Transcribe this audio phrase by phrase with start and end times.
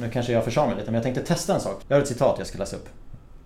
[0.00, 1.82] Nu kanske jag försade mig lite, men jag tänkte testa en sak.
[1.88, 2.88] Jag har ett citat jag ska läsa upp.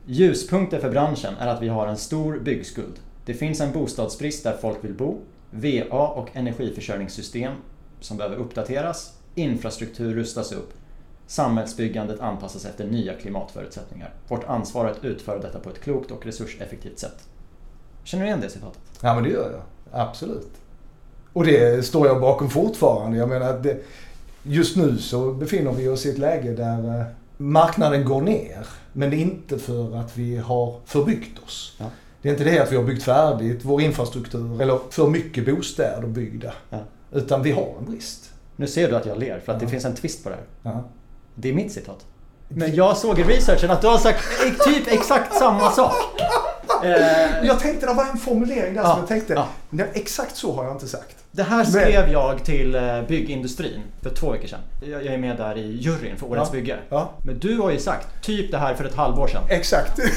[0.06, 3.00] Ljuspunkter för branschen är att vi har en stor byggskuld.
[3.24, 5.18] Det finns en bostadsbrist där folk vill bo,
[5.50, 7.52] VA och energiförsörjningssystem
[8.00, 10.72] som behöver uppdateras, infrastruktur rustas upp,
[11.26, 14.14] samhällsbyggandet anpassas efter nya klimatförutsättningar.
[14.28, 17.28] Vårt ansvar är att utföra detta på ett klokt och resurseffektivt sätt.
[18.04, 18.80] Känner du igen det citatet?
[19.00, 19.62] Ja men det gör jag.
[20.00, 20.50] Absolut.
[21.32, 23.18] Och det står jag bakom fortfarande.
[23.18, 23.82] Jag menar det,
[24.42, 27.06] just nu så befinner vi oss i ett läge där eh,
[27.36, 28.66] marknaden går ner.
[28.92, 31.76] Men inte för att vi har förbyggt oss.
[31.78, 31.84] Ja.
[32.22, 36.08] Det är inte det att vi har byggt färdigt vår infrastruktur eller för mycket bostäder
[36.08, 36.52] byggda.
[36.70, 36.78] Ja.
[37.12, 38.30] Utan vi har en brist.
[38.56, 39.66] Nu ser du att jag ler för att ja.
[39.66, 40.82] det finns en twist på det här.
[41.34, 42.06] Det är mitt citat.
[42.48, 44.24] Men jag såg i researchen att du har sagt
[44.64, 45.94] typ exakt samma sak.
[46.82, 50.64] Eh, jag tänkte det var en formulering där som jag tänkte, nej, exakt så har
[50.64, 51.16] jag inte sagt.
[51.30, 52.12] Det här skrev Men...
[52.12, 54.60] jag till eh, byggindustrin för två veckor sedan.
[54.80, 56.78] Jag är med där i juryn för Årets Bygge.
[57.24, 59.42] Men du har ju sagt typ det här för ett halvår sedan.
[59.48, 59.98] Exakt.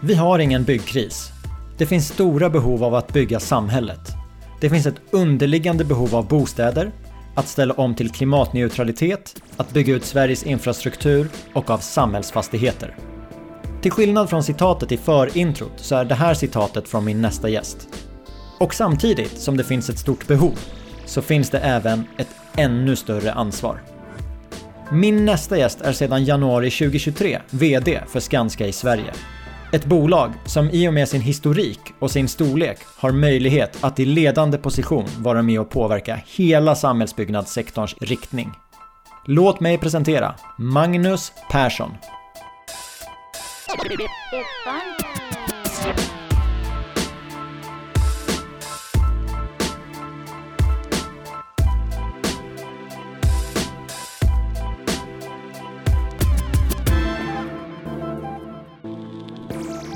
[0.00, 1.33] Vi har ingen byggkris.
[1.78, 4.00] Det finns stora behov av att bygga samhället.
[4.60, 6.92] Det finns ett underliggande behov av bostäder,
[7.34, 12.96] att ställa om till klimatneutralitet, att bygga ut Sveriges infrastruktur och av samhällsfastigheter.
[13.82, 17.88] Till skillnad från citatet i förintrot så är det här citatet från min nästa gäst.
[18.60, 20.58] Och samtidigt som det finns ett stort behov
[21.06, 23.82] så finns det även ett ännu större ansvar.
[24.92, 29.12] Min nästa gäst är sedan januari 2023 VD för Skanska i Sverige
[29.74, 34.04] ett bolag som i och med sin historik och sin storlek har möjlighet att i
[34.04, 38.52] ledande position vara med och påverka hela samhällsbyggnadssektorns riktning.
[39.26, 41.90] Låt mig presentera Magnus Persson.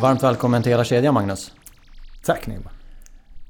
[0.00, 1.52] Varmt välkommen till hela kedjan Magnus.
[2.24, 2.70] Tack Nima.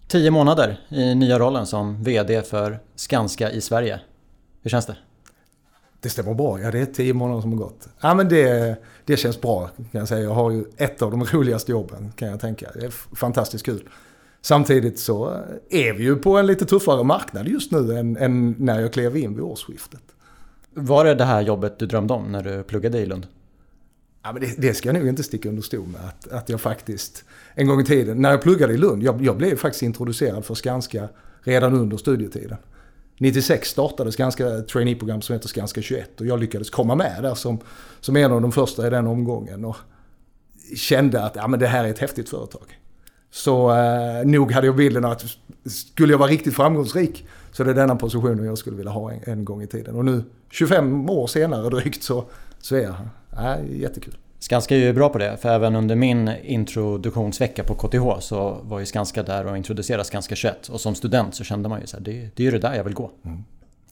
[0.07, 4.01] Tio månader i nya rollen som VD för Skanska i Sverige.
[4.63, 4.97] Hur känns det?
[6.01, 6.61] Det stämmer bra.
[6.61, 7.89] Ja, det är tio månader som har gått.
[8.01, 10.23] Ja, men det, det känns bra kan jag säga.
[10.23, 12.71] Jag har ju ett av de roligaste jobben kan jag tänka.
[12.75, 13.89] Det är fantastiskt kul.
[14.41, 18.81] Samtidigt så är vi ju på en lite tuffare marknad just nu än, än när
[18.81, 20.03] jag klev in vid årsskiftet.
[20.75, 23.27] Var det det här jobbet du drömde om när du pluggade i Lund?
[24.29, 26.01] Ja, men det, det, ska jag nog inte sticka under stol med.
[26.01, 27.25] Att, att jag faktiskt,
[27.55, 30.55] en gång i tiden, när jag pluggade i Lund, jag, jag blev faktiskt introducerad för
[30.55, 31.09] Skanska
[31.43, 32.57] redan under studietiden.
[33.19, 37.59] 96 startade Skanska traineeprogram som heter Skanska 21 och jag lyckades komma med där som,
[38.01, 39.65] som en av de första i den omgången.
[39.65, 39.77] Och
[40.77, 42.79] kände att ja, men det här är ett häftigt företag.
[43.31, 45.25] Så eh, nog hade jag bilden att
[45.65, 49.21] skulle jag vara riktigt framgångsrik så det är denna positionen jag skulle vilja ha en,
[49.25, 49.95] en gång i tiden.
[49.97, 52.25] Och nu 25 år senare drygt så,
[52.61, 52.95] så är jag.
[53.37, 54.17] Ja, jättekul.
[54.41, 58.79] Skanska är ju bra på det, för även under min introduktionsvecka på KTH så var
[58.79, 60.69] ju Skanska där och introducerade Skanska 21.
[60.69, 62.75] Och som student så kände man ju så här, det, det är ju det där
[62.75, 63.11] jag vill gå.
[63.25, 63.45] Mm.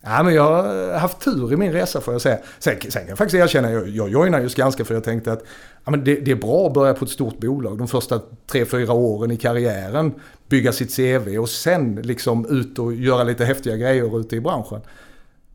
[0.02, 2.38] Ja, men jag har haft tur i min resa får jag säga.
[2.58, 5.42] Sen, sen kan jag faktiskt erkänna, jag, jag joinade ju Skanska för jag tänkte att
[5.84, 7.78] ja, men det, det, är bra att börja på ett stort bolag.
[7.78, 10.14] De första tre, fyra åren i karriären,
[10.48, 14.80] bygga sitt CV och sen liksom ut och göra lite häftiga grejer ute i branschen.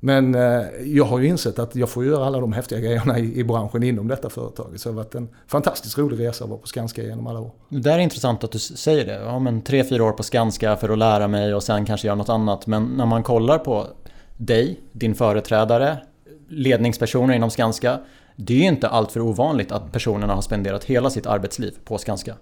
[0.03, 3.39] Men eh, jag har ju insett att jag får göra alla de häftiga grejerna i,
[3.39, 4.81] i branschen inom detta företaget.
[4.81, 7.51] Så det har varit en fantastiskt rolig resa att vara på Skanska genom alla år.
[7.69, 9.21] Det är intressant att du säger det.
[9.25, 12.15] Ja, men tre, fyra år på Skanska för att lära mig och sen kanske göra
[12.15, 12.67] något annat.
[12.67, 13.87] Men när man kollar på
[14.37, 15.97] dig, din företrädare,
[16.49, 17.99] ledningspersoner inom Skanska.
[18.35, 22.35] Det är ju inte alltför ovanligt att personerna har spenderat hela sitt arbetsliv på Skanska.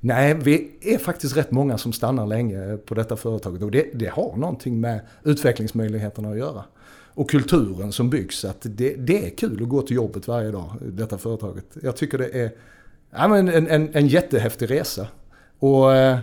[0.00, 4.06] Nej, vi är faktiskt rätt många som stannar länge på detta företaget och det, det
[4.06, 6.64] har någonting med utvecklingsmöjligheterna att göra
[7.14, 8.44] och kulturen som byggs.
[8.44, 11.66] Att det, det, är kul att gå till jobbet varje dag, detta företaget.
[11.82, 12.50] Jag tycker det är
[13.10, 15.06] ja, men en, en, en jättehäftig resa.
[15.58, 16.18] Och eh,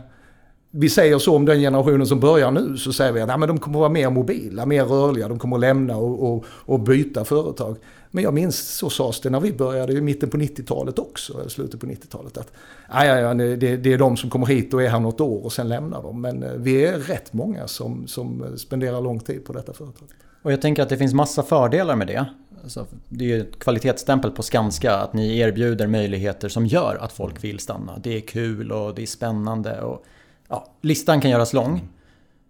[0.72, 3.48] vi säger så om den generationen som börjar nu, så säger vi att ja, men
[3.48, 6.80] de kommer att vara mer mobila, mer rörliga, de kommer att lämna och, och, och
[6.80, 7.78] byta företag.
[8.12, 11.50] Men jag minns, så sades det när vi började i mitten på 90-talet också, eller
[11.50, 12.38] slutet på 90-talet.
[12.38, 12.52] Att
[12.90, 15.54] ja, ja, det, det, är de som kommer hit och är här något år och
[15.54, 16.22] sen lämnar de.
[16.22, 20.08] Men eh, vi är rätt många som, som spenderar lång tid på detta företag.
[20.42, 22.26] Och jag tänker att det finns massa fördelar med det.
[22.64, 27.12] Alltså, det är ju ett kvalitetsstämpel på Skanska att ni erbjuder möjligheter som gör att
[27.12, 27.98] folk vill stanna.
[27.98, 30.06] Det är kul och det är spännande och
[30.48, 31.88] ja, listan kan göras lång.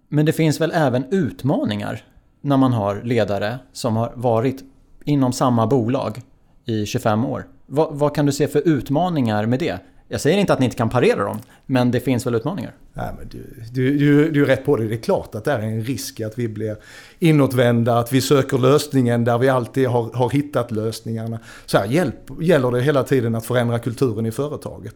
[0.07, 2.03] Men det finns väl även utmaningar
[2.41, 4.63] när man har ledare som har varit
[5.05, 6.21] inom samma bolag
[6.65, 7.47] i 25 år.
[7.65, 9.79] Vad, vad, kan du se för utmaningar med det?
[10.11, 12.73] Jag säger inte att ni inte kan parera dem, men det finns väl utmaningar?
[12.93, 14.87] Nej, men du, du, du, du är rätt på det.
[14.87, 16.75] Det är klart att det är en risk att vi blir
[17.19, 21.39] inåtvända, att vi söker lösningen där vi alltid har, har hittat lösningarna.
[21.65, 24.95] Så här hjälp, gäller det hela tiden att förändra kulturen i företaget.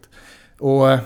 [0.60, 1.00] Och eh,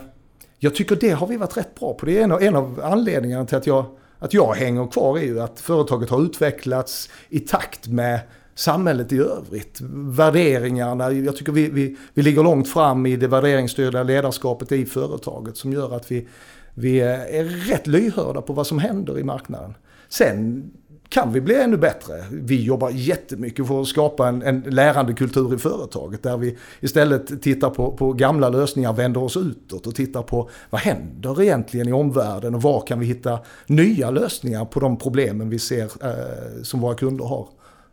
[0.58, 2.06] jag tycker det har vi varit rätt bra på.
[2.06, 3.84] Det är en av, en av anledningarna till att jag,
[4.18, 8.20] att jag hänger kvar är ju att företaget har utvecklats i takt med
[8.60, 9.78] samhället i övrigt.
[9.92, 15.56] Värderingarna, jag tycker vi, vi, vi ligger långt fram i det värderingsstyrda ledarskapet i företaget
[15.56, 16.28] som gör att vi,
[16.74, 19.74] vi är rätt lyhörda på vad som händer i marknaden.
[20.08, 20.70] Sen
[21.08, 22.24] kan vi bli ännu bättre.
[22.30, 27.42] Vi jobbar jättemycket för att skapa en, en lärande kultur i företaget där vi istället
[27.42, 31.92] tittar på, på gamla lösningar, vänder oss utåt och tittar på vad händer egentligen i
[31.92, 36.80] omvärlden och var kan vi hitta nya lösningar på de problemen vi ser eh, som
[36.80, 37.48] våra kunder har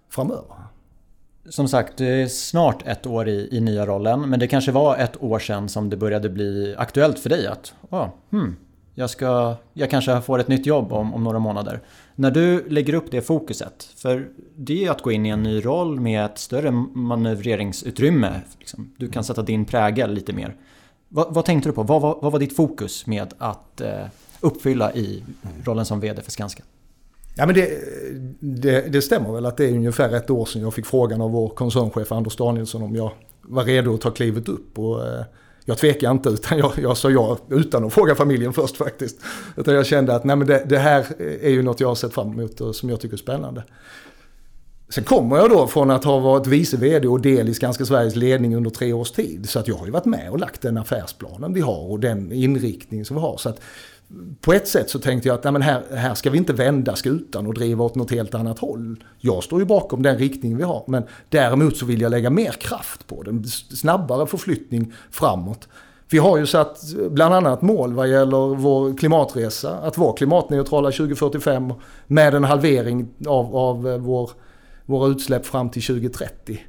[0.10, 0.56] framöver.
[1.50, 4.98] Som sagt, det är snart ett år i, i nya rollen, men det kanske var
[4.98, 8.56] ett år sedan som det började bli aktuellt för dig att oh, hmm,
[8.96, 11.82] jag, ska, jag kanske får ett nytt jobb om, om några månader.
[12.16, 15.66] När du lägger upp det fokuset, för det är att gå in i en ny
[15.66, 18.42] roll med ett större manövreringsutrymme.
[18.60, 18.94] Liksom.
[18.98, 20.56] Du kan sätta din prägel lite mer.
[21.10, 21.84] Vad, vad tänkte du på?
[21.84, 24.06] Vad, vad, vad, var ditt fokus med att eh,
[24.40, 25.24] uppfylla i
[25.64, 26.64] rollen som VD för Skanska?
[27.38, 27.70] Ja, men det,
[28.40, 31.32] det, det, stämmer väl att det är ungefär ett år sedan jag fick frågan av
[31.32, 33.12] vår koncernchef Anders Danielsson om jag
[33.42, 34.80] var redo att ta klivet upp.
[34.80, 35.24] Och, eh,
[35.66, 39.18] jag tvekade inte utan jag, jag sa ja utan att fråga familjen först faktiskt.
[39.56, 41.06] Utan jag kände att nej, men det, det här
[41.42, 43.64] är ju något jag har sett fram emot och som jag tycker är spännande.
[44.90, 48.16] Sen kommer jag då från att ha varit vice vd och del i Skanska Sveriges
[48.16, 49.50] ledning under tre års tid.
[49.50, 52.32] Så att jag har ju varit med och lagt den affärsplanen vi har och den
[52.32, 53.38] inriktning som vi har.
[53.38, 53.62] Så att
[54.42, 56.96] på ett sätt så tänkte jag att nej, men här, här ska vi inte vända
[56.96, 59.04] skutan och driva åt något helt annat håll.
[59.20, 62.52] Jag står ju bakom den riktning vi har men däremot så vill jag lägga mer
[62.52, 63.44] kraft på den.
[63.48, 65.68] Snabbare förflyttning framåt.
[66.10, 69.78] Vi har ju satt bland annat mål vad gäller vår klimatresa.
[69.78, 71.74] Att vara klimatneutrala 2045
[72.08, 74.32] med en halvering av, av eh, vår,
[74.86, 76.60] våra utsläpp fram till 2030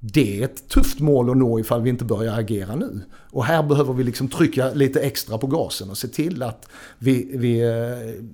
[0.00, 3.00] det är ett tufft mål att nå ifall vi inte börjar agera nu.
[3.30, 6.68] Och här behöver vi liksom trycka lite extra på gasen och se till att
[6.98, 8.24] vi, vi eh,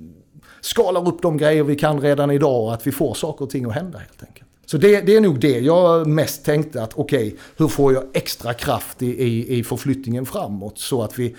[0.60, 3.64] skalar upp de grejer vi kan redan idag och att vi får saker och ting
[3.64, 4.48] att hända helt enkelt.
[4.66, 8.04] Så det, det är nog det jag mest tänkte att okej, okay, hur får jag
[8.12, 11.36] extra kraft i, i, i förflyttningen framåt så att vi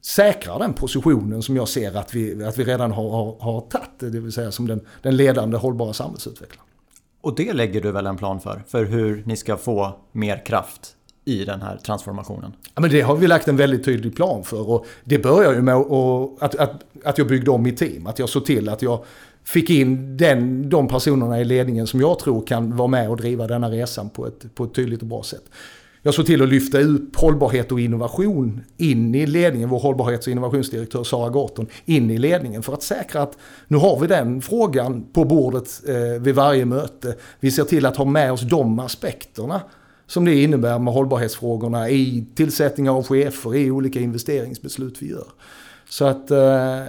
[0.00, 3.90] säkrar den positionen som jag ser att vi, att vi redan har, har, har tagit,
[3.98, 6.69] det vill säga som den, den ledande hållbara samhällsutvecklaren.
[7.20, 8.62] Och det lägger du väl en plan för?
[8.68, 12.52] För hur ni ska få mer kraft i den här transformationen?
[12.74, 14.70] Ja, men det har vi lagt en väldigt tydlig plan för.
[14.70, 18.06] Och det börjar ju med att, att, att jag byggde om mitt team.
[18.06, 19.04] Att jag såg till att jag
[19.44, 23.46] fick in den, de personerna i ledningen som jag tror kan vara med och driva
[23.46, 25.44] denna resan på ett, på ett tydligt och bra sätt.
[26.02, 29.68] Jag såg till att lyfta upp hållbarhet och innovation in i ledningen.
[29.68, 33.38] Vår hållbarhets och innovationsdirektör Sara Garton in i ledningen för att säkra att
[33.68, 37.16] nu har vi den frågan på bordet eh, vid varje möte.
[37.40, 39.60] Vi ser till att ha med oss de aspekterna
[40.06, 45.26] som det innebär med hållbarhetsfrågorna i tillsättningar av chefer, i olika investeringsbeslut vi gör.
[45.88, 46.82] Så att eh,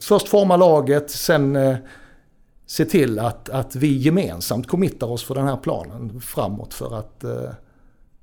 [0.00, 1.76] först forma laget, sen eh,
[2.66, 7.24] se till att, att vi gemensamt committar oss för den här planen framåt för att
[7.24, 7.50] eh,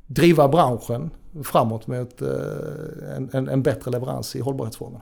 [0.07, 1.09] driva branschen
[1.43, 2.27] framåt mot eh,
[3.15, 5.01] en, en, en bättre leverans i hållbarhetsfrågorna.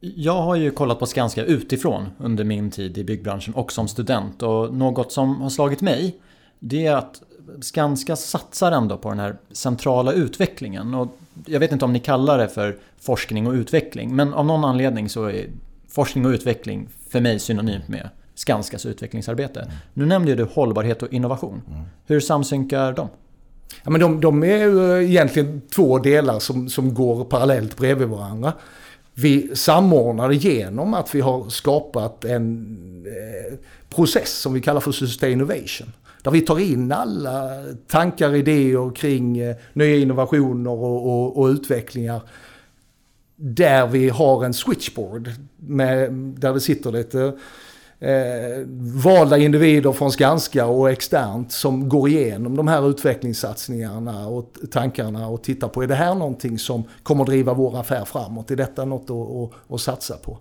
[0.00, 4.42] Jag har ju kollat på Skanska utifrån under min tid i byggbranschen och som student
[4.42, 6.20] och något som har slagit mig
[6.58, 7.22] det är att
[7.60, 10.94] Skanska satsar ändå på den här centrala utvecklingen.
[10.94, 11.08] Och
[11.46, 15.08] jag vet inte om ni kallar det för forskning och utveckling men av någon anledning
[15.08, 15.46] så är
[15.88, 19.60] forskning och utveckling för mig synonymt med Skanskas utvecklingsarbete.
[19.60, 19.74] Mm.
[19.94, 21.62] Nu nämnde du hållbarhet och innovation.
[21.68, 21.80] Mm.
[22.06, 23.08] Hur samsynkar de?
[23.84, 28.08] Ja, men de, de är ju eh, egentligen två delar som, som går parallellt bredvid
[28.08, 28.52] varandra.
[29.14, 33.58] Vi samordnar genom att vi har skapat en eh,
[33.88, 35.46] process som vi kallar för Sustain
[36.22, 37.50] Där vi tar in alla
[37.86, 42.20] tankar, idéer kring eh, nya innovationer och, och, och, utvecklingar.
[43.36, 47.32] Där vi har en switchboard med, där det sitter lite
[48.00, 48.66] eh,
[49.04, 55.42] valda individer från Skanska och externt som går igenom de här utvecklingssatsningarna och tankarna och
[55.42, 58.50] tittar på är det här någonting som kommer driva vår affär framåt?
[58.50, 60.38] Är detta något att, att, att satsa på?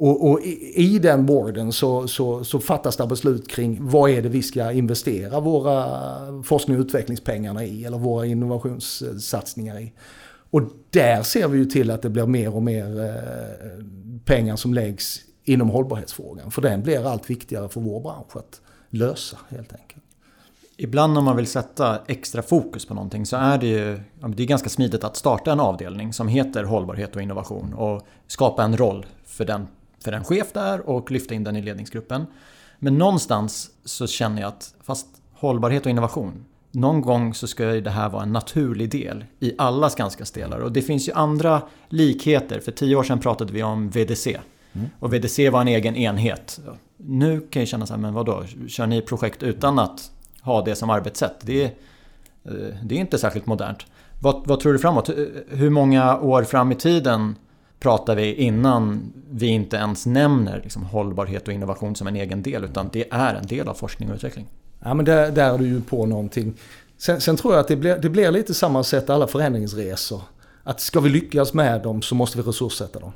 [0.00, 4.22] Och, och i, i, den boarden så, så, så, fattas det beslut kring vad är
[4.22, 5.98] det vi ska investera våra
[6.42, 9.92] forskning och utvecklingspengarna i eller våra innovationssatsningar i.
[10.50, 13.84] Och där ser vi ju till att det blir mer och mer eh,
[14.24, 15.20] pengar som läggs
[15.52, 16.50] inom hållbarhetsfrågan.
[16.50, 20.04] För den blir allt viktigare för vår bransch att lösa helt enkelt.
[20.76, 24.00] Ibland när man vill sätta extra fokus på någonting så är det ju
[24.36, 28.64] det är ganska smidigt att starta en avdelning som heter hållbarhet och innovation och skapa
[28.64, 29.68] en roll för den,
[30.04, 32.26] för den chef där och lyfta in den i ledningsgruppen.
[32.78, 37.90] Men någonstans så känner jag att fast hållbarhet och innovation någon gång så ska det
[37.90, 40.58] här vara en naturlig del i alla Skanskas delar.
[40.58, 42.60] Och det finns ju andra likheter.
[42.60, 44.38] För tio år sedan pratade vi om VDC.
[44.72, 44.88] Mm.
[44.98, 46.60] Och VDC var en egen enhet.
[46.96, 48.44] Nu kan jag känna så här, men vadå?
[48.68, 50.10] Kör ni projekt utan att
[50.42, 51.34] ha det som arbetssätt?
[51.40, 51.66] Det är,
[52.44, 53.86] eh, det är inte särskilt modernt.
[54.20, 55.08] Vad, vad tror du framåt?
[55.08, 55.14] Eh,
[55.48, 57.36] hur många år fram i tiden
[57.80, 62.64] pratar vi innan vi inte ens nämner liksom hållbarhet och innovation som en egen del
[62.64, 64.46] utan det är en del av forskning och utveckling?
[64.82, 66.54] Ja men där, där är du ju på någonting.
[66.98, 70.22] Sen, sen, tror jag att det blir, det blir lite samma sätt alla förändringsresor.
[70.62, 73.12] Att ska vi lyckas med dem så måste vi resurssätta dem.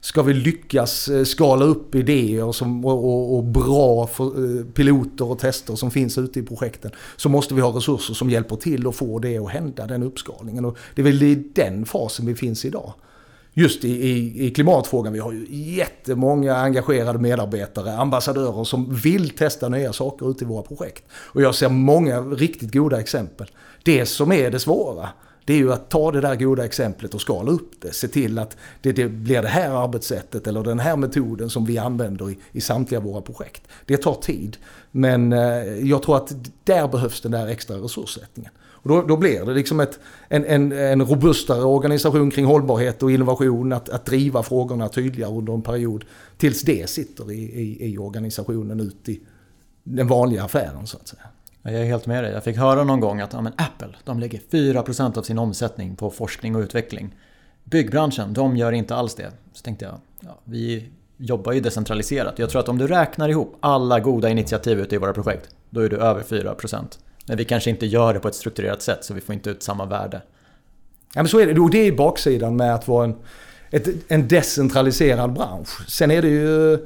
[0.00, 5.38] Ska vi lyckas eh, skala upp idéer som, och, och, bra för, eh, piloter och
[5.38, 8.96] tester som finns ute i projekten så måste vi ha resurser som hjälper till att
[8.96, 10.64] få det att hända, den uppskalningen.
[10.64, 12.94] Och det är väl i den fasen vi finns idag
[13.58, 15.12] just i, i, i, klimatfrågan.
[15.12, 20.62] Vi har ju jättemånga engagerade medarbetare, ambassadörer som vill testa nya saker ute i våra
[20.62, 21.04] projekt.
[21.12, 23.50] Och jag ser många riktigt goda exempel.
[23.82, 25.08] Det som är det svåra,
[25.46, 27.92] det är ju att ta det där goda exemplet och skala upp det.
[27.92, 31.78] Se till att det, det blir det här arbetssättet eller den här metoden som vi
[31.78, 33.62] använder i, i samtliga våra projekt.
[33.84, 34.56] Det tar tid.
[34.90, 36.34] Men eh, jag tror att
[36.64, 38.52] där behövs den där extra resurssättningen.
[38.58, 39.98] Och då, då blir det liksom ett,
[40.28, 45.52] en, en, en robustare organisation kring hållbarhet och innovation, att, att driva frågorna tydligare under
[45.52, 46.04] en period.
[46.36, 49.20] Tills det sitter i, i, i organisationen ut i
[49.82, 51.22] den vanliga affären så att säga.
[51.72, 52.32] Jag är helt med dig.
[52.32, 55.96] Jag fick höra någon gång att ja, men Apple de lägger 4% av sin omsättning
[55.96, 57.14] på forskning och utveckling.
[57.64, 59.30] Byggbranschen, de gör inte alls det.
[59.52, 62.38] Så tänkte jag, ja, vi jobbar ju decentraliserat.
[62.38, 65.80] Jag tror att om du räknar ihop alla goda initiativ ute i våra projekt, då
[65.80, 66.98] är du över 4%.
[67.26, 69.62] Men vi kanske inte gör det på ett strukturerat sätt så vi får inte ut
[69.62, 70.22] samma värde.
[71.14, 71.60] Ja men så är det.
[71.60, 73.14] Och det är baksidan med att vara en,
[73.70, 75.90] ett, en decentraliserad bransch.
[75.90, 76.78] Sen är det ju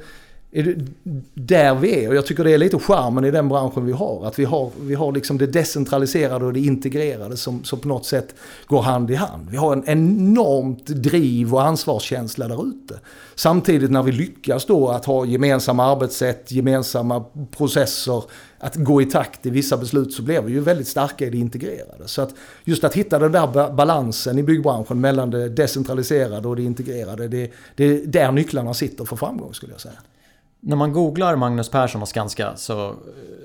[1.35, 2.09] där vi är.
[2.09, 4.27] Och jag tycker det är lite charmen i den branschen vi har.
[4.27, 8.07] Att vi har, vi har liksom det decentraliserade och det integrerade som, som på något
[8.07, 8.35] sätt
[8.67, 9.51] går hand i hand.
[9.51, 13.01] Vi har en enormt driv och ansvarskänsla där ute.
[13.35, 17.25] Samtidigt när vi lyckas då att ha gemensamma arbetssätt, gemensamma
[17.57, 18.23] processer,
[18.59, 21.39] att gå i takt i vissa beslut så blir vi ju väldigt starka i det
[21.39, 22.09] integrerade.
[22.09, 26.63] Så att just att hitta den där balansen i byggbranschen mellan det decentraliserade och det
[26.63, 29.99] integrerade, det, det är där nycklarna sitter för framgång skulle jag säga.
[30.61, 32.95] När man googlar Magnus Persson och Skanska så eh,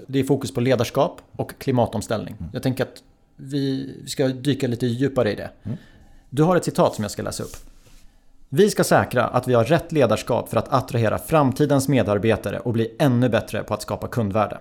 [0.08, 2.36] det är fokus på ledarskap och klimatomställning.
[2.40, 2.50] Mm.
[2.54, 3.04] Jag tänker att
[3.36, 5.50] vi ska dyka lite djupare i det.
[5.64, 5.78] Mm.
[6.30, 7.56] Du har ett citat som jag ska läsa upp.
[8.50, 12.96] Vi ska säkra att vi har rätt ledarskap för att attrahera framtidens medarbetare och bli
[13.00, 14.58] ännu bättre på att skapa kundvärde.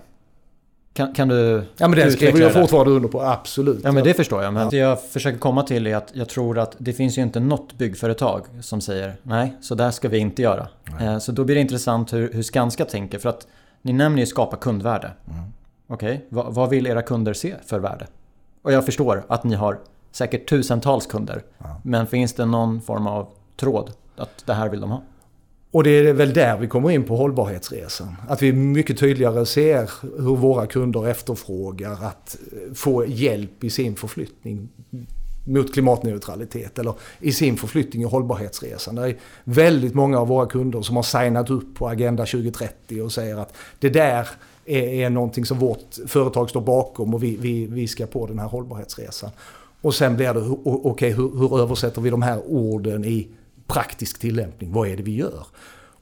[0.94, 3.80] Kan, kan du Ja men det skriver jag fortfarande under på, absolut.
[3.84, 4.52] Ja men det förstår jag.
[4.52, 4.70] Men ja.
[4.70, 7.72] det jag försöker komma till är att jag tror att det finns ju inte något
[7.72, 10.68] byggföretag som säger nej, så där ska vi inte göra.
[11.00, 11.20] Nej.
[11.20, 13.18] Så då blir det intressant hur, hur Skanska tänker.
[13.18, 13.46] För att
[13.82, 15.10] ni nämner ju skapa kundvärde.
[15.30, 15.44] Mm.
[15.86, 16.20] Okej, okay.
[16.28, 18.06] vad, vad vill era kunder se för värde?
[18.62, 19.78] Och jag förstår att ni har
[20.12, 21.42] säkert tusentals kunder.
[21.58, 21.80] Ja.
[21.82, 25.02] Men finns det någon form av tråd att det här vill de ha?
[25.74, 28.16] Och det är väl där vi kommer in på hållbarhetsresan.
[28.28, 33.96] Att vi mycket tydligare ser hur våra kunder efterfrågar att eh, få hjälp i sin
[33.96, 34.68] förflyttning
[35.44, 38.94] mot klimatneutralitet eller i sin förflyttning i hållbarhetsresan.
[38.94, 43.12] Det är väldigt många av våra kunder som har signat upp på Agenda 2030 och
[43.12, 44.28] säger att det där
[44.64, 48.38] är, är någonting som vårt företag står bakom och vi, vi, vi ska på den
[48.38, 49.30] här hållbarhetsresan.
[49.80, 53.28] Och sen blir det, okej okay, hur, hur översätter vi de här orden i
[53.66, 54.72] praktisk tillämpning.
[54.72, 55.46] Vad är det vi gör?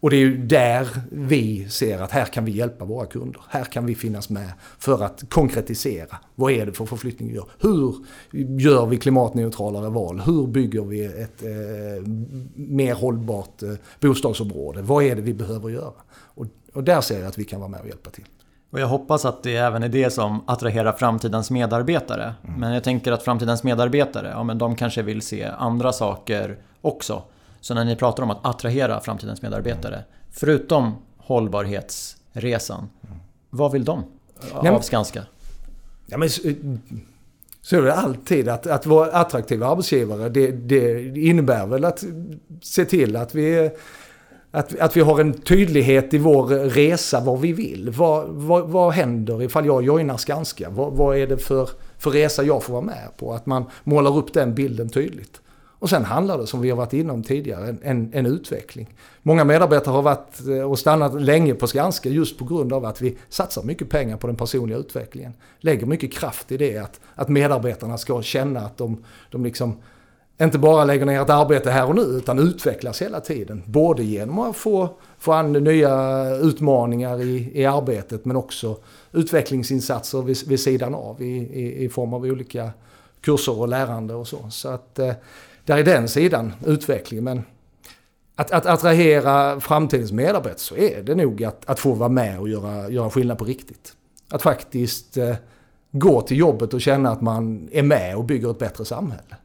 [0.02, 3.40] Och det är ju där vi ser att här kan vi hjälpa våra kunder.
[3.48, 6.16] Här kan vi finnas med för att konkretisera.
[6.34, 7.46] Vad är det för förflyttning vi gör?
[7.58, 7.94] Hur
[8.58, 10.20] gör vi klimatneutralare val?
[10.20, 12.08] Hur bygger vi ett eh,
[12.54, 14.82] mer hållbart eh, bostadsområde?
[14.82, 15.92] Vad är det vi behöver göra?
[16.14, 18.26] Och, och där ser jag att vi kan vara med och hjälpa till.
[18.70, 22.34] Och jag hoppas att det även är det som attraherar framtidens medarbetare.
[22.44, 22.60] Mm.
[22.60, 27.22] Men jag tänker att framtidens medarbetare, ja men de kanske vill se andra saker också.
[27.62, 32.88] Så när ni pratar om att attrahera framtidens medarbetare, förutom hållbarhetsresan,
[33.50, 34.04] vad vill de
[34.52, 35.26] av Skanska?
[36.06, 36.28] Ja, men,
[37.62, 38.48] så är det alltid.
[38.48, 42.04] Att, att vara attraktiva arbetsgivare, det, det innebär väl att
[42.62, 43.70] se till att vi
[44.50, 47.90] att, att vi har en tydlighet i vår resa vad vi vill.
[47.90, 50.70] Vad, vad, vad händer ifall jag joinar Skanska?
[50.70, 53.32] Vad, vad är det för, för resa jag får vara med på?
[53.34, 55.40] Att man målar upp den bilden tydligt.
[55.82, 58.94] Och sen handlar det, som vi har varit inom tidigare, en, en, utveckling.
[59.22, 63.00] Många medarbetare har varit eh, och stannat länge på Skanska just på grund av att
[63.00, 65.32] vi satsar mycket pengar på den personliga utvecklingen.
[65.60, 69.76] Lägger mycket kraft i det, att, att medarbetarna ska känna att de, de liksom
[70.40, 73.62] inte bara lägger ner ett arbete här och nu utan utvecklas hela tiden.
[73.66, 78.76] Både genom att få, få an nya utmaningar i, i arbetet men också
[79.12, 82.70] utvecklingsinsatser vid, vid sidan av i, i, i form av olika
[83.20, 84.50] kurser och lärande och så.
[84.50, 85.12] Så att eh,
[85.64, 87.24] där är den sidan utvecklingen.
[87.24, 87.44] Men
[88.36, 92.48] att, att attrahera framtidens medarbetare så är det nog att, att få vara med och
[92.48, 93.96] göra, göra skillnad på riktigt.
[94.30, 95.34] Att faktiskt eh,
[95.90, 99.36] gå till jobbet och känna att man är med och bygger ett bättre samhälle.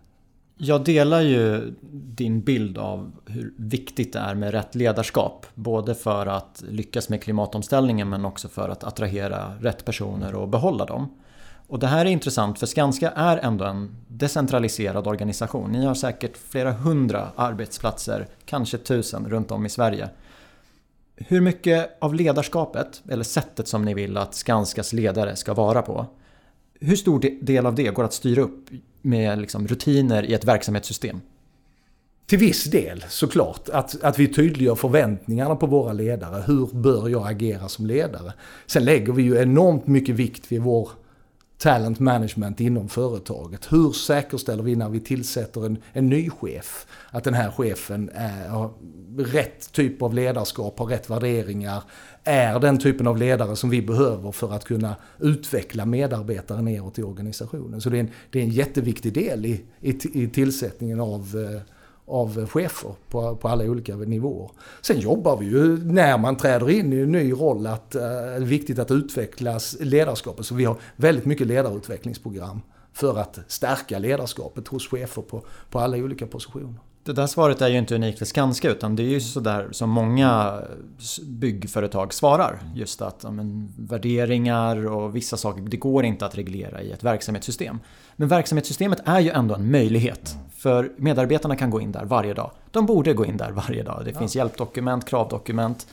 [0.57, 5.45] Jag delar ju din bild av hur viktigt det är med rätt ledarskap.
[5.53, 10.85] Både för att lyckas med klimatomställningen men också för att attrahera rätt personer och behålla
[10.85, 11.09] dem.
[11.67, 15.71] Och det här är intressant för Skanska är ändå en decentraliserad organisation.
[15.71, 20.09] Ni har säkert flera hundra arbetsplatser, kanske tusen runt om i Sverige.
[21.15, 26.05] Hur mycket av ledarskapet, eller sättet som ni vill att Skanskas ledare ska vara på,
[26.79, 28.65] hur stor del av det går att styra upp
[29.01, 31.21] med liksom rutiner i ett verksamhetssystem?
[32.25, 33.69] Till viss del såklart.
[33.69, 36.43] Att, att vi tydliggör förväntningarna på våra ledare.
[36.47, 38.33] Hur bör jag agera som ledare?
[38.65, 40.89] Sen lägger vi ju enormt mycket vikt vid vår
[41.57, 43.71] talent management inom företaget.
[43.71, 48.47] Hur säkerställer vi när vi tillsätter en, en ny chef att den här chefen är,
[48.47, 48.73] har
[49.17, 51.83] rätt typ av ledarskap, har rätt värderingar,
[52.23, 57.03] är den typen av ledare som vi behöver för att kunna utveckla medarbetare neråt i
[57.03, 57.81] organisationen.
[57.81, 61.61] Så det är en, det är en jätteviktig del i, i, i tillsättningen av eh,
[62.07, 64.51] av chefer på, på alla olika nivåer.
[64.81, 68.39] Sen jobbar vi ju när man träder in i en ny roll att det är
[68.39, 70.45] viktigt att utveckla ledarskapet.
[70.45, 72.61] Så vi har väldigt mycket ledarutvecklingsprogram
[72.93, 76.79] för att stärka ledarskapet hos chefer på, på alla olika positioner.
[77.07, 79.89] Det där svaret är ju inte unikt för Skanska utan det är ju sådär som
[79.89, 80.61] många
[81.23, 82.59] byggföretag svarar.
[82.75, 87.03] Just att ja, men, värderingar och vissa saker, det går inte att reglera i ett
[87.03, 87.79] verksamhetssystem.
[88.15, 90.35] Men verksamhetssystemet är ju ändå en möjlighet.
[90.55, 92.51] För medarbetarna kan gå in där varje dag.
[92.71, 94.01] De borde gå in där varje dag.
[94.05, 95.87] Det finns hjälpdokument, kravdokument.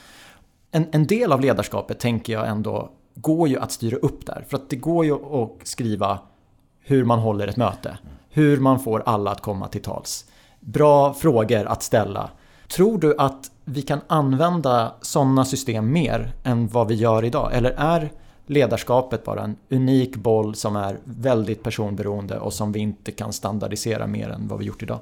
[0.70, 4.44] En, en del av ledarskapet tänker jag ändå går ju att styra upp där.
[4.48, 6.18] För att det går ju att skriva
[6.80, 7.98] hur man håller ett möte.
[8.28, 10.26] Hur man får alla att komma till tals
[10.64, 12.30] bra frågor att ställa.
[12.68, 17.50] Tror du att vi kan använda sådana system mer än vad vi gör idag?
[17.54, 18.12] Eller är
[18.46, 24.06] ledarskapet bara en unik boll som är väldigt personberoende och som vi inte kan standardisera
[24.06, 24.98] mer än vad vi gjort idag?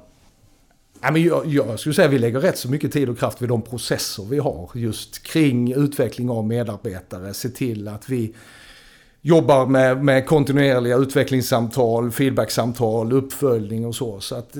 [1.15, 3.61] jag, jag skulle säga att vi lägger rätt så mycket tid och kraft vid de
[3.61, 7.33] processer vi har just kring utveckling av medarbetare.
[7.33, 8.35] Se till att vi
[9.21, 14.19] jobbar med, med kontinuerliga utvecklingssamtal, feedbacksamtal, uppföljning och så.
[14.19, 14.57] Så att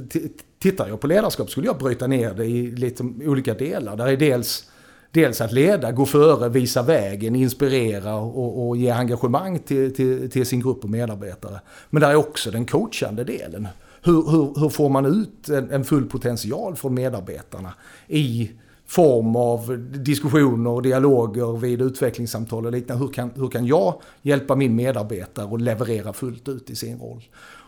[0.64, 3.98] tittar jag på ledarskap skulle jag bryta ner det i lite olika delar.
[3.98, 4.70] Där är dels,
[5.12, 10.46] dels att leda, gå före, visa vägen, inspirera och, och ge engagemang till, till, till,
[10.46, 11.60] sin grupp och medarbetare.
[11.90, 13.68] Men där är också den coachande delen.
[14.02, 17.74] Hur, hur, hur får man ut en, en full potential från medarbetarna
[18.08, 18.52] i
[18.88, 23.04] form av diskussioner och dialoger vid utvecklingssamtal och liknande.
[23.06, 27.24] Hur kan, hur kan jag hjälpa min medarbetare att leverera fullt ut i sin roll?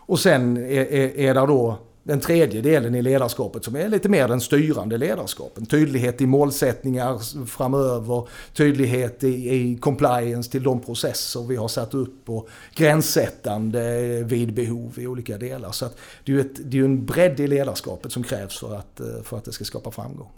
[0.08, 4.08] Och sen är, är, är det då den tredje delen i ledarskapet som är lite
[4.08, 5.66] mer den styrande ledarskapen.
[5.66, 12.28] Tydlighet i målsättningar framöver, tydlighet i, i compliance till de processer vi har satt upp
[12.28, 15.72] och gränssättande vid behov i olika delar.
[15.72, 18.74] Så att det är ju ett, det är en bredd i ledarskapet som krävs för
[18.74, 20.28] att, för att det ska skapa framgång.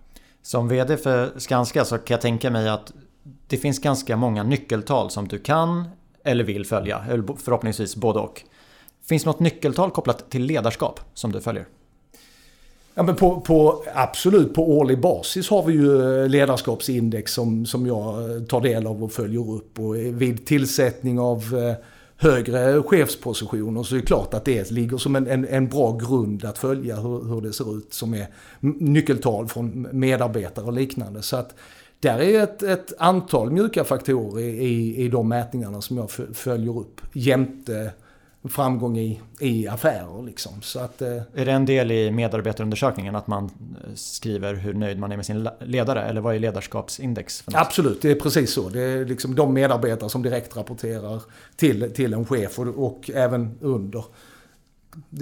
[0.43, 2.93] Som VD för Skanska så kan jag tänka mig att
[3.47, 5.85] det finns ganska många nyckeltal som du kan
[6.25, 7.05] eller vill följa,
[7.39, 8.43] förhoppningsvis både och.
[9.09, 11.67] Finns det något nyckeltal kopplat till ledarskap som du följer?
[12.95, 17.87] Ja, men på, på, absolut, på årlig basis har vi ju eh, ledarskapsindex som, som
[17.87, 19.79] jag eh, tar del av och följer upp.
[19.79, 21.85] Och vid tillsättning av eh,
[22.17, 26.45] högre chefspositioner så är det klart att det ligger som en, en, en bra grund
[26.45, 28.27] att följa hur, hur, det ser ut som är
[28.61, 31.23] nyckeltal från medarbetare och liknande.
[31.23, 31.55] Så att
[32.01, 37.01] där är ett, ett antal mjuka faktorer i, i de mätningarna som jag följer upp
[37.13, 37.93] jämte
[38.45, 40.23] framgång i, i affärer.
[40.23, 40.63] Liksom.
[40.63, 44.99] Så att, eh, är det en del i medarbetarundersökningen att man eh, skriver hur nöjd
[44.99, 46.03] man är med sin ledare?
[46.03, 47.45] Eller vad är ledarskapsindex?
[47.47, 48.69] Absolut, det är precis så.
[48.69, 51.23] Det är liksom de medarbetare som direkt rapporterar
[51.57, 54.05] till, till en chef och, och även under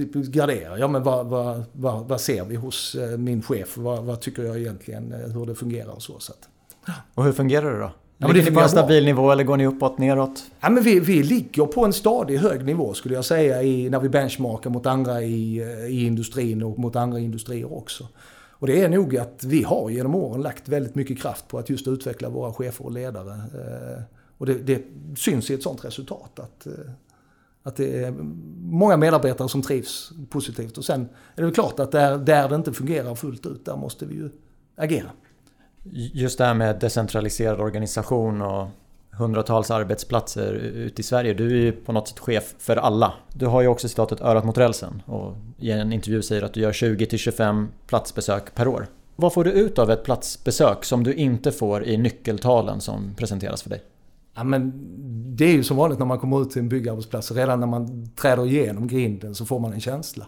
[0.08, 0.76] graderar.
[0.76, 3.76] Ja men vad, vad, vad, vad, ser vi hos eh, min chef?
[3.76, 6.18] Vad, vad tycker jag egentligen hur det fungerar och så.
[6.18, 6.48] så att,
[6.86, 6.92] ja.
[7.14, 7.90] Och hur fungerar det då?
[8.18, 10.44] Ja, ligger ni på en stabil nivå eller går ni uppåt, neråt?
[10.60, 14.00] Ja, men vi, vi ligger på en stadig hög nivå skulle jag säga i, när
[14.00, 18.08] vi benchmarkar mot andra i, i industrin och mot andra industrier också.
[18.58, 21.70] Och det är nog att vi har genom åren lagt väldigt mycket kraft på att
[21.70, 23.32] just utveckla våra chefer och ledare.
[23.32, 24.02] Eh,
[24.38, 24.82] och det, det
[25.16, 26.72] syns i ett sånt resultat att, eh,
[27.62, 28.14] att det är
[28.60, 30.78] många medarbetare som trivs positivt.
[30.78, 34.06] Och sen är det klart att där, där det inte fungerar fullt ut, där måste
[34.06, 34.30] vi ju
[34.76, 35.10] agera.
[35.92, 38.68] Just det här med decentraliserad organisation och
[39.10, 41.34] hundratals arbetsplatser ute i Sverige.
[41.34, 43.14] Du är ju på något sätt chef för alla.
[43.32, 46.60] Du har ju också citatet örat mot rälsen och i en intervju säger att du
[46.60, 48.86] gör 20-25 platsbesök per år.
[49.16, 53.62] Vad får du ut av ett platsbesök som du inte får i nyckeltalen som presenteras
[53.62, 53.82] för dig?
[54.34, 54.72] Ja, men
[55.36, 57.32] det är ju som vanligt när man kommer ut till en byggarbetsplats.
[57.32, 60.26] Redan när man träder igenom grinden så får man en känsla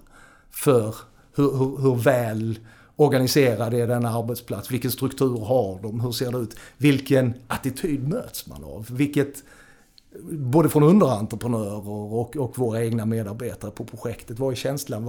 [0.51, 0.95] för
[1.35, 2.59] hur, hur, hur väl
[2.99, 4.71] organiserad är denna arbetsplats?
[4.71, 6.01] Vilken struktur har de?
[6.01, 6.57] Hur ser det ut?
[6.77, 8.87] Vilken attityd möts man av?
[8.91, 9.43] Vilket,
[10.31, 14.39] både från underentreprenörer och, och våra egna medarbetare på projektet.
[14.39, 15.05] Vad är känslan?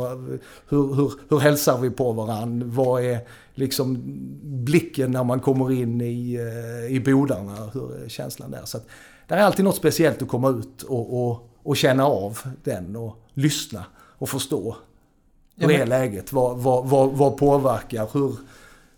[0.70, 2.68] hur, hur, hur hälsar vi på varandra?
[2.70, 3.20] Vad är
[3.54, 3.98] liksom
[4.44, 7.70] blicken när man kommer in i, eh, i bodarna?
[7.74, 8.66] Hur är känslan där?
[8.66, 8.88] Så att,
[9.28, 13.16] det är alltid något speciellt att komma ut och, och, och känna av den och
[13.34, 14.76] lyssna och förstå
[15.60, 16.34] hur är läget?
[16.34, 18.10] Vad, vad, vad, vad påverkar?
[18.14, 18.36] Hur,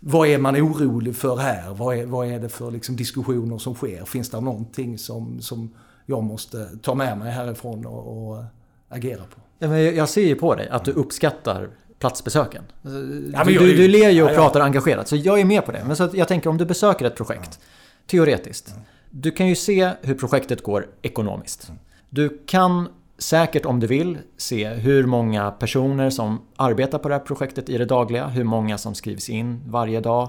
[0.00, 1.74] vad är man orolig för här?
[1.74, 4.04] Vad är, vad är det för liksom diskussioner som sker?
[4.04, 5.74] Finns det någonting som, som
[6.06, 8.44] jag måste ta med mig härifrån och, och
[8.88, 9.40] agera på?
[9.58, 12.64] Ja, men jag ser ju på dig att du uppskattar platsbesöken.
[13.32, 15.72] Ja, du, du, du ler ju och ja, pratar engagerat, så jag är med på
[15.72, 15.84] det.
[15.86, 17.60] Men så jag tänker om du besöker ett projekt,
[18.06, 18.74] teoretiskt.
[19.10, 21.72] Du kan ju se hur projektet går ekonomiskt.
[22.10, 22.88] Du kan
[23.22, 27.78] säkert om du vill se hur många personer som arbetar på det här projektet i
[27.78, 30.28] det dagliga, hur många som skrivs in varje dag.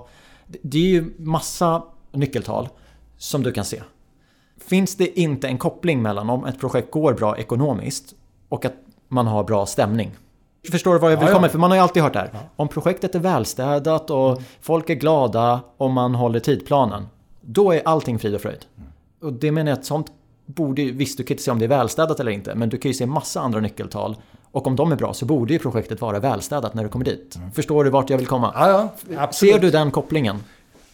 [0.62, 2.70] Det är ju massa nyckeltal
[3.18, 3.82] som du kan se.
[4.58, 8.14] Finns det inte en koppling mellan om ett projekt går bra ekonomiskt
[8.50, 8.76] och att
[9.08, 10.12] man har bra stämning?
[10.72, 11.50] Förstår du vad jag vill komma?
[11.50, 12.30] För man har ju alltid hört det här.
[12.56, 17.08] Om projektet är välstädat och folk är glada om man håller tidplanen.
[17.42, 18.66] Då är allting frid och fröjd.
[19.22, 20.12] Och det menar jag att sånt
[20.46, 22.90] borde visst du kan inte se om det är välstädat eller inte, men du kan
[22.90, 24.16] ju se massa andra nyckeltal.
[24.52, 27.36] Och om de är bra så borde ju projektet vara välstädat när du kommer dit.
[27.36, 27.52] Mm.
[27.52, 28.52] Förstår du vart jag vill komma?
[28.56, 30.44] Ja, ja, ser du den kopplingen?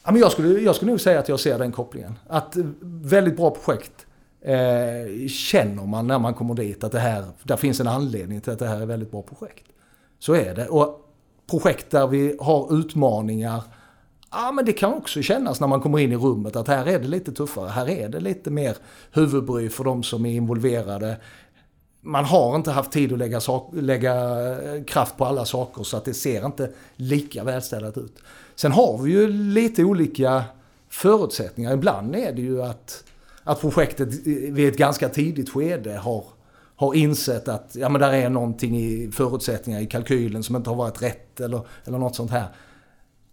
[0.03, 2.19] Ja, men jag, skulle, jag skulle nog säga att jag ser den kopplingen.
[2.27, 4.05] Att väldigt bra projekt
[4.41, 8.53] eh, känner man när man kommer dit att det här, där finns en anledning till
[8.53, 9.65] att det här är väldigt bra projekt.
[10.19, 10.67] Så är det.
[10.67, 11.05] Och
[11.49, 13.63] projekt där vi har utmaningar
[14.31, 16.99] Ja, men det kan också kännas när man kommer in i rummet att här är
[16.99, 17.69] det lite tuffare.
[17.69, 18.77] Här är det lite mer
[19.11, 21.17] huvudbry för de som är involverade.
[22.01, 24.13] Man har inte haft tid att lägga, sak, lägga
[24.51, 28.17] eh, kraft på alla saker så att det ser inte lika välställt ut.
[28.55, 30.43] Sen har vi ju lite olika
[30.89, 31.73] förutsättningar.
[31.73, 33.03] Ibland är det ju att,
[33.43, 36.23] att projektet vid ett ganska tidigt skede har,
[36.75, 40.77] har insett att ja, men där är någonting i förutsättningar i kalkylen som inte har
[40.77, 42.47] varit rätt eller, eller något sånt här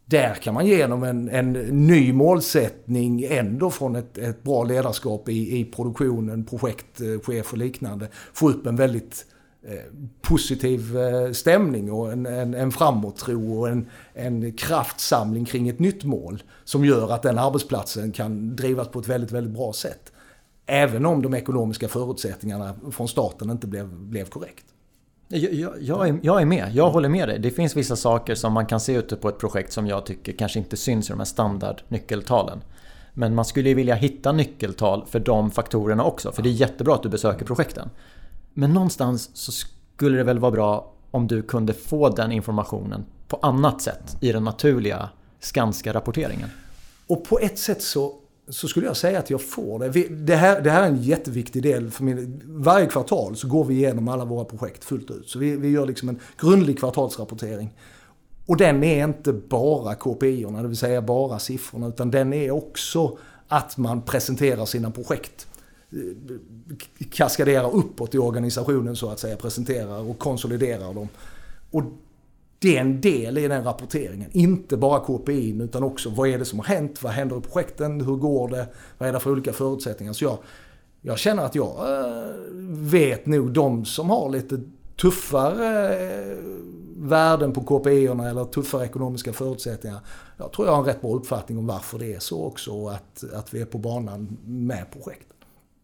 [0.08, 1.52] där kan man genom en, en
[1.86, 8.50] ny målsättning ändå från ett, ett bra ledarskap i, i produktionen, projektchef och liknande, få
[8.50, 9.26] upp en väldigt
[9.68, 9.78] eh,
[10.22, 16.04] positiv eh, stämning och en, en, en framåtro och en, en kraftsamling kring ett nytt
[16.04, 20.12] mål som gör att den arbetsplatsen kan drivas på ett väldigt, väldigt bra sätt.
[20.66, 24.64] Även om de ekonomiska förutsättningarna från starten inte blev, blev korrekt.
[25.28, 27.38] Jag, jag, jag, är, jag är med, jag håller med dig.
[27.38, 30.32] Det finns vissa saker som man kan se ute på ett projekt som jag tycker
[30.32, 32.60] kanske inte syns i de här standardnyckeltalen.
[33.14, 36.32] Men man skulle ju vilja hitta nyckeltal för de faktorerna också.
[36.32, 37.90] För det är jättebra att du besöker projekten.
[38.54, 43.36] Men någonstans så skulle det väl vara bra om du kunde få den informationen på
[43.36, 45.08] annat sätt i den naturliga
[45.40, 46.48] Skanska-rapporteringen.
[47.06, 48.14] Och på ett sätt så
[48.48, 50.08] så skulle jag säga att jag får det.
[50.08, 52.42] Det här, det här är en jätteviktig del för min...
[52.44, 55.28] Varje kvartal så går vi igenom alla våra projekt fullt ut.
[55.28, 57.74] Så vi, vi gör liksom en grundlig kvartalsrapportering.
[58.46, 63.18] Och den är inte bara KPI-erna, det vill säga bara siffrorna, utan den är också
[63.48, 65.46] att man presenterar sina projekt.
[67.10, 71.08] Kaskaderar uppåt i organisationen så att säga, presenterar och konsoliderar dem.
[71.70, 71.82] Och
[72.58, 74.30] det är en del i den rapporteringen.
[74.32, 77.02] Inte bara KPI utan också vad är det som har hänt?
[77.02, 78.00] Vad händer i projekten?
[78.00, 78.68] Hur går det?
[78.98, 80.12] Vad är det för olika förutsättningar?
[80.12, 80.38] Så jag,
[81.00, 82.30] jag känner att jag äh,
[82.70, 84.60] vet nog de som har lite
[84.96, 86.36] tuffare äh,
[86.96, 90.00] värden på KPI eller tuffare ekonomiska förutsättningar.
[90.36, 92.92] Jag tror jag har en rätt bra uppfattning om varför det är så också och
[92.92, 95.36] att, att vi är på banan med projektet.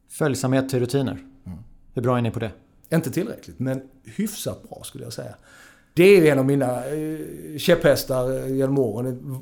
[0.08, 1.26] Följsamhet till rutiner.
[1.46, 1.58] Mm.
[1.94, 2.50] Hur bra är ni på det?
[2.92, 5.34] Inte tillräckligt, men hyfsat bra skulle jag säga.
[5.94, 7.18] Det är en av mina eh,
[7.58, 9.38] käpphästar eh, genom åren.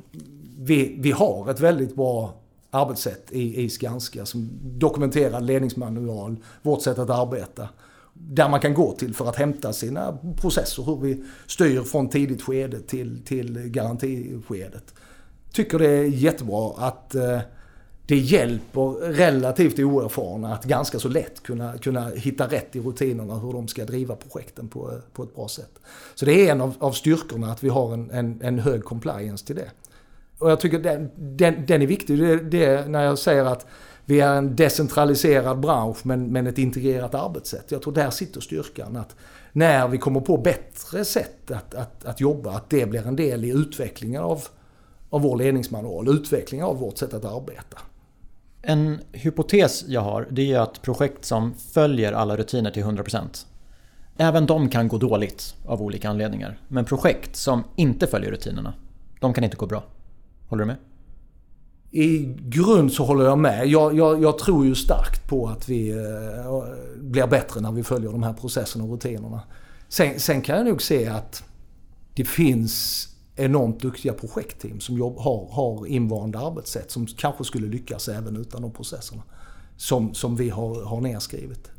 [0.59, 2.33] Vi, vi har ett väldigt bra
[2.69, 7.69] arbetssätt i, i Skanska som dokumenterar ledningsmanual, vårt sätt att arbeta.
[8.13, 12.41] Där man kan gå till för att hämta sina processer, hur vi styr från tidigt
[12.41, 14.93] skede till, till garantiskedet.
[15.53, 17.39] Tycker det är jättebra att eh,
[18.05, 23.53] det hjälper relativt oerfarna att ganska så lätt kunna, kunna hitta rätt i rutinerna hur
[23.53, 25.79] de ska driva projekten på, eh, på ett bra sätt.
[26.15, 29.45] Så det är en av, av styrkorna att vi har en, en, en hög compliance
[29.45, 29.71] till det.
[30.37, 32.19] Och jag tycker den, den, den är viktig.
[32.19, 33.67] Det, det när jag säger att
[34.05, 37.71] vi är en decentraliserad bransch men, men ett integrerat arbetssätt.
[37.71, 38.95] Jag tror där sitter styrkan.
[38.95, 39.15] Att
[39.51, 43.45] när vi kommer på bättre sätt att, att, att jobba, att det blir en del
[43.45, 44.43] i utvecklingen av,
[45.09, 47.77] av vår ledningsmanual, utvecklingen av vårt sätt att arbeta.
[48.61, 53.45] En hypotes jag har det är att projekt som följer alla rutiner till 100%
[54.17, 56.59] Även de kan gå dåligt av olika anledningar.
[56.67, 58.73] Men projekt som inte följer rutinerna,
[59.19, 59.83] de kan inte gå bra.
[60.47, 60.77] Håller du med?
[61.91, 63.67] I grund så håller jag med.
[63.67, 66.63] Jag, jag, jag tror ju starkt på att vi eh,
[67.01, 69.41] blir bättre när vi följer de här processerna och rutinerna.
[69.87, 71.43] Sen, sen kan jag nog se att
[72.13, 78.07] det finns enormt duktiga projektteam som jobb, har, har invanda arbetssätt som kanske skulle lyckas
[78.07, 79.23] även utan de processerna.
[79.77, 81.71] Som, som vi har, har nedskrivit.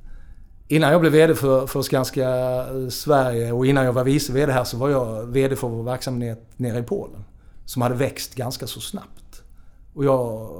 [0.68, 4.52] Innan jag blev VD för, för Skanska eh, Sverige och innan jag var vice VD
[4.52, 7.24] här så var jag VD för vår verksamhet nere i Polen.
[7.64, 9.42] Som hade växt ganska så snabbt.
[9.94, 10.50] Och jag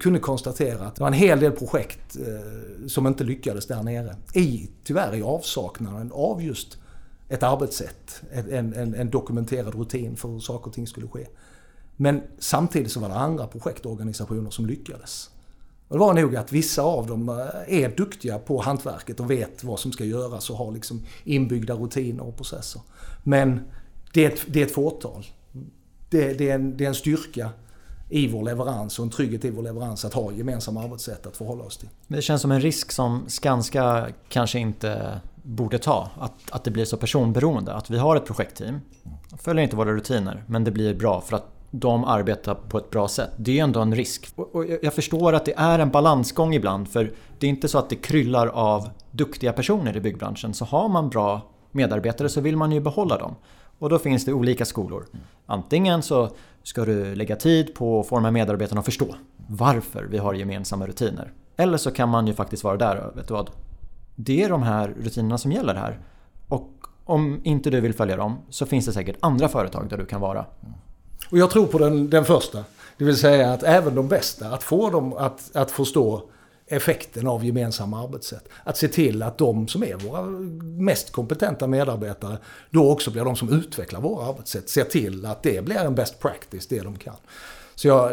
[0.00, 4.16] kunde konstatera att det var en hel del projekt eh, som inte lyckades där nere.
[4.34, 6.78] I, tyvärr i avsaknaden av just
[7.32, 11.26] ett arbetssätt, en, en, en dokumenterad rutin för hur saker och ting skulle ske.
[11.96, 15.30] Men samtidigt så var det andra projektorganisationer som lyckades.
[15.88, 19.64] Och det var nog att vissa av dem eh, är duktiga på hantverket och vet
[19.64, 22.82] vad som ska göras och har liksom inbyggda rutiner och processer.
[23.22, 23.60] Men
[24.12, 25.26] det är ett, det är ett fåtal.
[26.10, 27.50] Det, det, är en, det är en styrka
[28.08, 31.64] i vår leverans och en trygghet i vår leverans att ha gemensamma arbetssätt att förhålla
[31.64, 31.88] oss till.
[32.06, 36.10] Men det känns som en risk som Skanska kanske inte borde ta.
[36.18, 37.72] Att, att det blir så personberoende.
[37.72, 38.80] Att vi har ett projektteam,
[39.38, 43.08] följer inte våra rutiner, men det blir bra för att de arbetar på ett bra
[43.08, 43.30] sätt.
[43.36, 44.32] Det är ändå en risk.
[44.36, 47.90] Och jag förstår att det är en balansgång ibland för det är inte så att
[47.90, 50.54] det kryllar av duktiga personer i byggbranschen.
[50.54, 53.34] Så har man bra medarbetare så vill man ju behålla dem.
[53.78, 55.06] Och då finns det olika skolor.
[55.46, 56.30] Antingen så
[56.62, 59.14] ska du lägga tid på att få de här medarbetarna att förstå
[59.46, 61.32] varför vi har gemensamma rutiner.
[61.56, 63.50] Eller så kan man ju faktiskt vara där och vet du vad?
[64.14, 66.00] Det är de här rutinerna som gäller här.
[66.48, 66.70] Och
[67.04, 70.20] om inte du vill följa dem så finns det säkert andra företag där du kan
[70.20, 70.46] vara.
[71.30, 72.64] Och jag tror på den, den första.
[72.98, 76.28] Det vill säga att även de bästa, att få dem att, att förstå
[76.66, 78.48] effekten av gemensamma arbetssätt.
[78.64, 80.22] Att se till att de som är våra
[80.82, 82.38] mest kompetenta medarbetare
[82.70, 84.68] då också blir de som utvecklar våra arbetssätt.
[84.68, 87.16] Ser till att det blir en best practice, det de kan.
[87.74, 88.12] Så jag,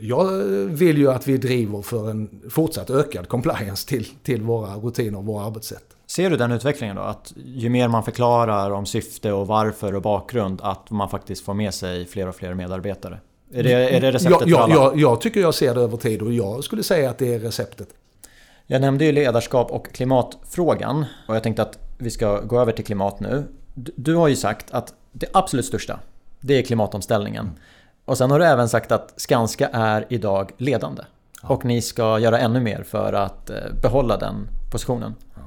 [0.00, 0.24] jag
[0.66, 5.24] vill ju att vi driver för en fortsatt ökad compliance till, till våra rutiner och
[5.24, 5.84] våra arbetssätt.
[6.06, 7.02] Ser du den utvecklingen då?
[7.02, 11.54] Att ju mer man förklarar om syfte och varför och bakgrund att man faktiskt får
[11.54, 13.20] med sig fler och fler medarbetare?
[13.52, 14.74] Är det, är det receptet ja, för alla?
[14.74, 17.38] Ja, jag tycker jag ser det över tid och jag skulle säga att det är
[17.38, 17.88] receptet.
[18.66, 22.84] Jag nämnde ju ledarskap och klimatfrågan och jag tänkte att vi ska gå över till
[22.84, 23.44] klimat nu.
[23.74, 26.00] Du har ju sagt att det absolut största,
[26.40, 27.50] det är klimatomställningen.
[28.08, 31.02] Och sen har du även sagt att Skanska är idag ledande.
[31.42, 31.48] Ja.
[31.48, 35.14] Och ni ska göra ännu mer för att eh, behålla den positionen.
[35.34, 35.40] Ja.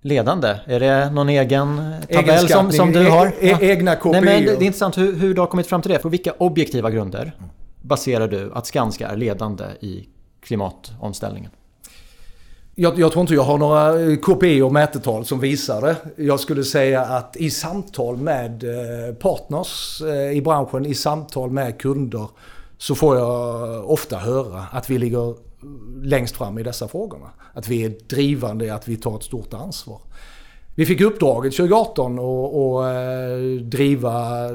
[0.00, 3.26] Ledande, är det någon egen tabell som, som du har?
[3.26, 4.10] E e egna KPI.
[4.10, 5.98] Nej, men det är intressant hur, hur du har kommit fram till det.
[5.98, 7.32] På vilka objektiva grunder
[7.82, 10.08] baserar du att Skanska är ledande i
[10.40, 11.50] klimatomställningen?
[12.80, 15.96] Jag, jag, tror inte jag har några eh, KPI och mätetal som visar det.
[16.16, 21.80] Jag skulle säga att i samtal med eh, partners eh, i branschen, i samtal med
[21.80, 22.28] kunder
[22.76, 25.34] så får jag ofta höra att vi ligger
[26.02, 27.30] längst fram i dessa frågorna.
[27.52, 30.00] Att vi är drivande, att vi tar ett stort ansvar.
[30.74, 34.48] Vi fick uppdraget 2018 att driva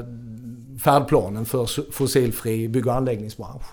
[0.84, 3.66] färdplanen för fossilfri bygg och anläggningsbransch.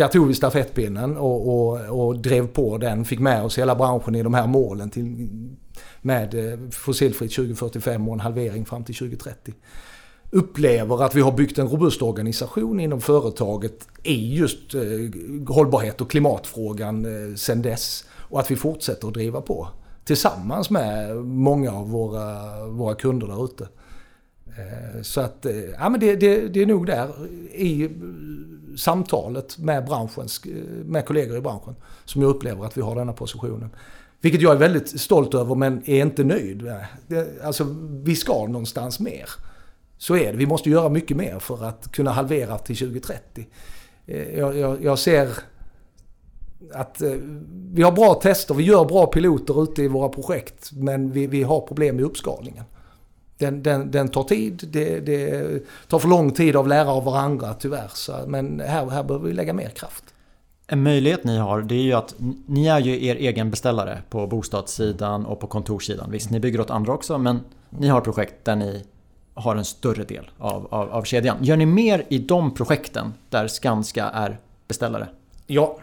[0.00, 4.14] Där tog vi stafettpinnen och, och, och, drev på den, fick med oss hela branschen
[4.14, 5.28] i de här målen till,
[6.02, 9.54] med eh, fossilfritt 2045 och en halvering fram till 2030.
[10.30, 14.82] Upplever att vi har byggt en robust organisation inom företaget i just eh,
[15.48, 18.04] hållbarhet och klimatfrågan eh, sen dess.
[18.12, 19.68] Och att vi fortsätter att driva på
[20.04, 23.68] tillsammans med många av våra, våra kunder där ute.
[24.56, 27.08] Eh, så att, eh, ja men det, det, det, är nog där
[27.52, 27.90] i eh,
[28.76, 30.42] samtalet med branschens,
[30.84, 33.70] med kollegor i branschen som jag upplever att vi har denna positionen.
[34.20, 36.86] Vilket jag är väldigt stolt över men är inte nöjd med.
[37.42, 39.28] Alltså vi ska någonstans mer.
[39.98, 40.38] Så är det.
[40.38, 43.46] Vi måste göra mycket mer för att kunna halvera till 2030.
[44.36, 45.28] Jag, jag, jag ser
[46.72, 47.02] att
[47.72, 51.42] vi har bra tester, vi gör bra piloter ute i våra projekt men vi, vi
[51.42, 52.64] har problem med uppskalningen.
[53.40, 57.54] Den, den, den tar tid, det, det, tar för lång tid av lära av varandra
[57.54, 57.90] tyvärr.
[57.94, 60.04] Så, men här, här behöver vi lägga mer kraft.
[60.66, 62.14] En möjlighet ni har det är ju att
[62.46, 66.10] ni är ju er egen beställare på bostadssidan och på kontorssidan.
[66.10, 68.84] Visst, ni bygger åt andra också men ni har projekt där ni
[69.34, 71.36] har en större del av, av, av kedjan.
[71.40, 75.08] Gör ni mer i de projekten där Skanska är beställare?
[75.46, 75.78] Ja,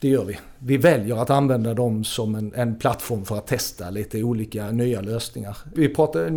[0.00, 0.38] det gör vi.
[0.58, 5.00] Vi väljer att använda dem som en, en, plattform för att testa lite olika nya
[5.00, 5.56] lösningar.
[5.74, 6.28] Vi pratade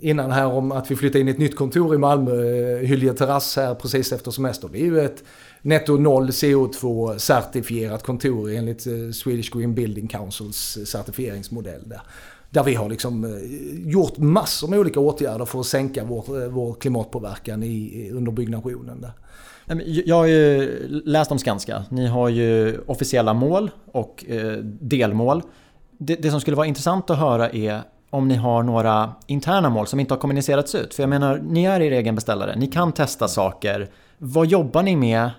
[0.00, 3.14] innan här om att vi flyttar in i ett nytt kontor i Malmö, eh, Hylje
[3.14, 4.68] Terrass här precis efter semester.
[4.72, 5.24] Det är ju ett
[5.62, 12.02] netto noll CO2 certifierat kontor enligt eh, Swedish Green Building Councils eh, certifieringsmodell där.
[12.50, 13.40] Där vi har liksom
[13.72, 19.00] gjort massor med olika åtgärder för att sänka vår, vår klimatpåverkan i, under byggnationen.
[19.00, 19.12] Där.
[20.04, 21.84] Jag har ju läst om Skanska.
[21.88, 25.42] Ni har ju officiella mål och eh, delmål.
[25.98, 29.86] Det, det som skulle vara intressant att höra är om ni har några interna mål
[29.86, 30.94] som inte har kommunicerats ut.
[30.94, 32.56] För jag menar, ni är er egen beställare.
[32.56, 33.90] Ni kan testa saker.
[34.18, 35.30] Vad jobbar ni med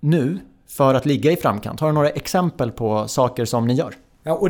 [0.00, 1.80] nu för att ligga i framkant?
[1.80, 3.94] Har du några exempel på saker som ni gör?
[4.22, 4.48] Ja, och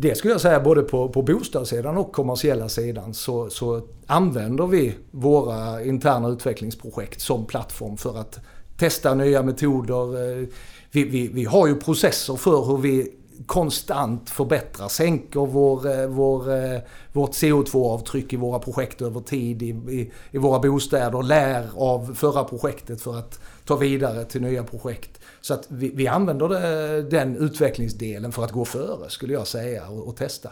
[0.00, 4.94] det skulle jag säga både på, på bostadssidan och kommersiella sidan så, så använder vi
[5.10, 8.40] våra interna utvecklingsprojekt som plattform för att
[8.82, 10.40] testa nya metoder.
[10.40, 10.48] Eh,
[10.90, 13.12] vi, vi, vi har ju processer för hur vi
[13.46, 16.80] konstant förbättrar, sänker vår, eh, vår, eh,
[17.12, 22.44] vårt CO2-avtryck i våra projekt över tid i, i, i, våra bostäder, lär av förra
[22.44, 25.20] projektet för att ta vidare till nya projekt.
[25.40, 29.88] Så att vi, vi använder det, den utvecklingsdelen för att gå före skulle jag säga
[29.88, 30.50] och, och testa.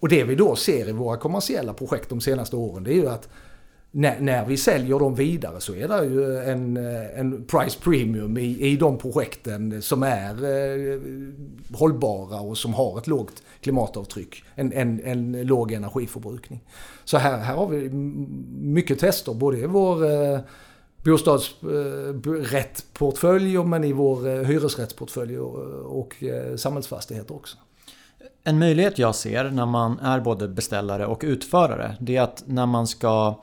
[0.00, 3.08] Och det vi då ser i våra kommersiella projekt de senaste åren det är ju
[3.08, 3.28] att
[3.92, 8.38] när, när, vi säljer dem vidare så är det ju en, eh, en price premium
[8.38, 11.00] i, i de projekten som är eh,
[11.78, 14.44] hållbara och som har ett lågt klimatavtryck.
[14.54, 16.60] En, en, en låg energiförbrukning.
[17.04, 17.88] Så här, här har vi
[18.60, 20.40] mycket tester både i vår eh,
[21.04, 25.58] bostadsrättsportfölj eh, men i vår eh, hyresrättsportfölj och,
[26.00, 27.56] och eh, samhällsfastigheter också.
[28.44, 32.66] En möjlighet jag ser när man är både beställare och utförare det är att när
[32.66, 33.40] man ska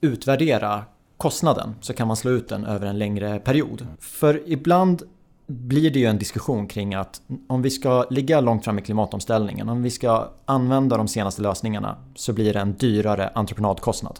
[0.00, 0.84] utvärdera
[1.16, 3.86] kostnaden så kan man slå ut den över en längre period.
[3.98, 5.02] För ibland
[5.46, 9.68] blir det ju en diskussion kring att om vi ska ligga långt fram i klimatomställningen,
[9.68, 14.18] om vi ska använda de senaste lösningarna så blir det en dyrare entreprenadkostnad.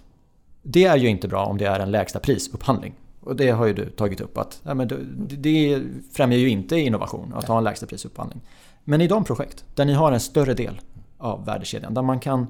[0.63, 2.95] Det är ju inte bra om det är en lägsta prisupphandling.
[3.21, 4.89] Och det har ju du tagit upp att ja, men
[5.29, 8.41] det främjar ju inte innovation att ha en lägsta prisupphandling.
[8.85, 10.81] Men i de projekt där ni har en större del
[11.19, 12.47] av värdekedjan, där man kan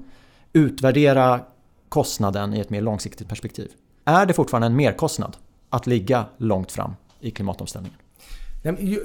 [0.53, 1.39] utvärdera
[1.89, 3.71] kostnaden i ett mer långsiktigt perspektiv.
[4.05, 5.37] Är det fortfarande en merkostnad
[5.69, 7.97] att ligga långt fram i klimatomställningen?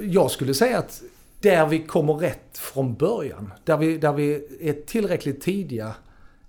[0.01, 1.01] Jag skulle säga att
[1.39, 5.95] där vi kommer rätt från början, där vi, där vi är tillräckligt tidiga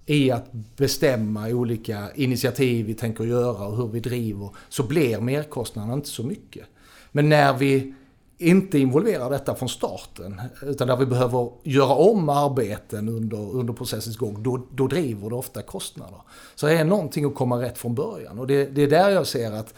[0.07, 5.95] i att bestämma olika initiativ vi tänker göra och hur vi driver, så blir merkostnaden
[5.95, 6.67] inte så mycket.
[7.13, 7.95] Men när vi
[8.39, 14.17] inte involverar detta från starten, utan där vi behöver göra om arbeten under, under processens
[14.17, 16.21] gång, då, då driver det ofta kostnader.
[16.55, 19.27] Så det är någonting att komma rätt från början och det, det är där jag
[19.27, 19.75] ser att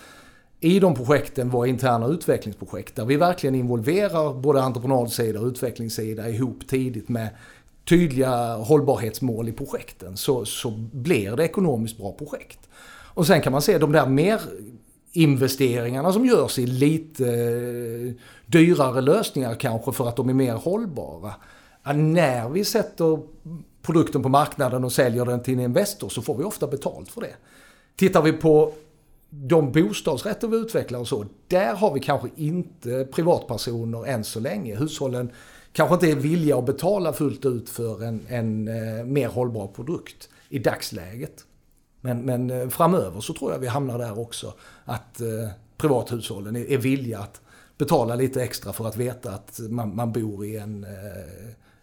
[0.61, 6.69] i de projekten, våra interna utvecklingsprojekt, där vi verkligen involverar både entreprenadsida och utvecklingssida ihop
[6.69, 7.29] tidigt med
[7.89, 12.59] tydliga hållbarhetsmål i projekten, så, så blir det ekonomiskt bra projekt.
[13.15, 14.41] Och sen kan man se de där mer
[15.13, 17.25] investeringarna som görs i lite
[18.49, 21.35] dyrare lösningar kanske för att de är mer hållbara.
[21.95, 23.19] när vi sätter
[23.83, 27.21] produkten på marknaden och säljer den till en Investor så får vi ofta betalt för
[27.21, 27.35] det.
[27.97, 28.73] Tittar vi på
[29.31, 34.77] de bostadsrätter vi utvecklar och så, där har vi kanske inte privatpersoner än så länge.
[34.77, 35.31] Hushållen
[35.73, 40.29] kanske inte är villiga att betala fullt ut för en, en eh, mer hållbar produkt
[40.49, 41.45] i dagsläget.
[42.01, 44.55] Men, men eh, framöver så tror jag vi hamnar där också.
[44.85, 47.41] Att eh, privathushållen är, är villiga att
[47.79, 50.91] betala lite extra för att veta att man, man bor i en, eh,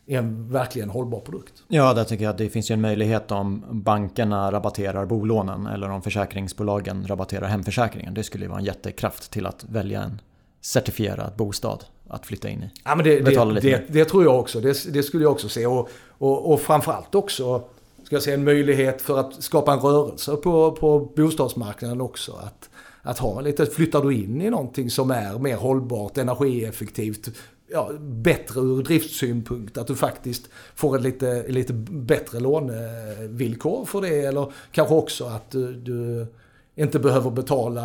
[0.06, 1.54] i en verkligen hållbar produkt.
[1.68, 5.90] Ja, där tycker jag att det finns ju en möjlighet om bankerna rabatterar bolånen eller
[5.90, 8.14] om försäkringsbolagen rabatterar hemförsäkringen.
[8.14, 10.22] Det skulle ju vara en jättekraft till att välja en
[10.62, 12.70] certifierad bostad att flytta in i.
[12.84, 14.62] Ja, men det, det, det, det, tror jag också.
[14.62, 15.66] Det, det skulle jag också se.
[15.66, 17.64] Och, och, och framförallt också
[18.06, 22.32] ska jag säga, en möjlighet för att skapa en rörelse på, på bostadsmarknaden också.
[22.32, 22.70] Att,
[23.06, 27.30] att ha lite, flyttar du in i någonting som är mer hållbart, energieffektivt,
[27.72, 29.78] ja, bättre ur driftsynpunkt?
[29.78, 34.20] Att du faktiskt får ett lite, lite bättre lånevillkor för det.
[34.20, 36.28] Eller kanske också att du, du
[36.76, 37.84] inte behöver betala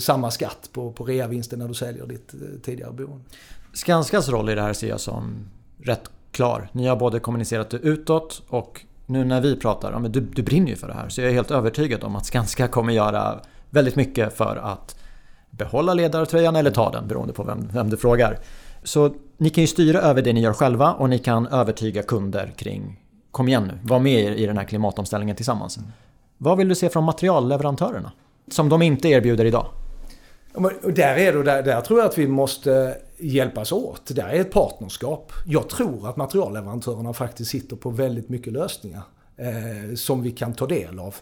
[0.00, 3.24] samma skatt på, på reavinsten när du säljer ditt eh, tidigare boende.
[3.72, 5.34] Skanskas roll i det här ser jag som
[5.82, 6.68] rätt klar.
[6.72, 10.42] Ni har både kommunicerat det utåt och nu när vi pratar, ja, men du, du
[10.42, 11.08] brinner ju för det här.
[11.08, 13.40] Så jag är helt övertygad om att Skanska kommer göra
[13.72, 14.96] väldigt mycket för att
[15.50, 18.38] behålla ledartröjan eller ta den beroende på vem, vem du frågar.
[18.82, 22.52] Så ni kan ju styra över det ni gör själva och ni kan övertyga kunder
[22.56, 22.98] kring
[23.32, 25.78] Kom igen nu, var med i den här klimatomställningen tillsammans.
[26.38, 28.12] Vad vill du se från materialleverantörerna?
[28.50, 29.66] Som de inte erbjuder idag?
[30.54, 34.02] Och där, är det, där, där tror jag att vi måste hjälpas åt.
[34.06, 35.32] Där är ett partnerskap.
[35.46, 39.02] Jag tror att materialleverantörerna faktiskt sitter på väldigt mycket lösningar
[39.36, 41.14] eh, som vi kan ta del av.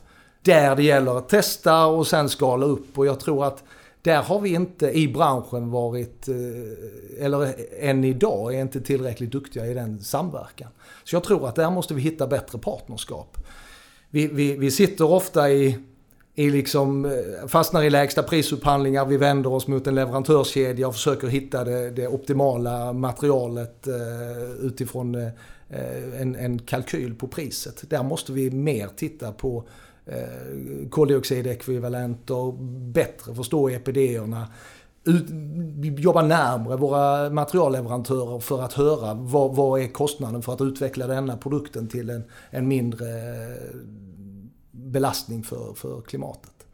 [0.43, 3.65] Där det gäller att testa och sen skala upp och jag tror att
[4.03, 9.67] där har vi inte i branschen varit, eh, eller än idag, är inte tillräckligt duktiga
[9.67, 10.69] i den samverkan.
[11.05, 13.37] Så jag tror att där måste vi hitta bättre partnerskap.
[14.11, 15.79] Vi, vi, vi sitter ofta i,
[16.35, 21.29] i liksom, eh, fastnar i lägsta prisupphandlingar, vi vänder oss mot en leverantörskedja och försöker
[21.29, 25.31] hitta det, det optimala materialet eh, utifrån
[26.19, 27.91] en, en kalkyl på priset.
[27.91, 29.65] Där måste vi mer titta på
[30.11, 32.53] Eh, koldioxidekvivalenter,
[32.93, 34.49] bättre förstå EPD-erna.
[35.99, 41.37] jobba närmre våra materialleverantörer för att höra vad, vad är kostnaden för att utveckla denna
[41.37, 43.77] produkten till en, en mindre eh,
[44.71, 46.67] belastning för, för klimatet.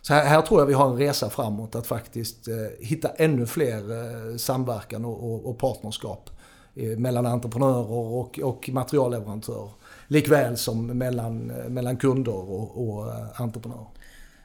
[0.00, 3.46] Så här, här, tror jag vi har en resa framåt att faktiskt eh, hitta ännu
[3.46, 6.30] fler eh, samverkan och, och, och partnerskap
[6.74, 9.70] eh, mellan entreprenörer och, och materialleverantörer.
[10.08, 13.86] Likväl som mellan, mellan kunder och, och eh, entreprenörer.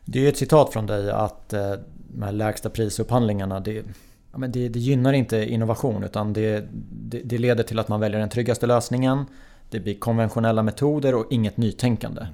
[0.06, 1.74] Det är ju ett citat från dig att eh,
[2.14, 3.84] de här lägsta prisupphandlingarna det,
[4.32, 8.00] ja, men det, det gynnar inte innovation utan det, det, det, leder till att man
[8.00, 9.26] väljer den tryggaste lösningen.
[9.70, 12.28] Det blir konventionella metoder och inget nytänkande.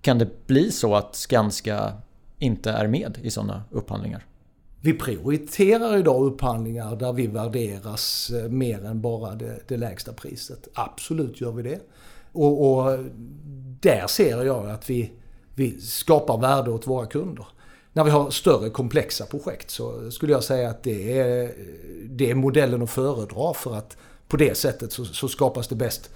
[0.00, 1.92] Kan det bli så att Skanska
[2.38, 4.26] inte är med i sådana upphandlingar?
[4.80, 10.68] Vi prioriterar idag upphandlingar där vi värderas eh, mer än bara det, det lägsta priset.
[10.74, 11.80] Absolut gör vi det.
[12.32, 12.98] Och, och
[13.80, 15.12] där ser jag att vi,
[15.54, 17.46] vi skapar värde åt våra kunder.
[17.92, 21.54] När vi har större komplexa projekt så skulle jag säga att det är,
[22.08, 23.96] det är modellen att föredra för att
[24.28, 26.10] på det sättet så, så skapas det bäst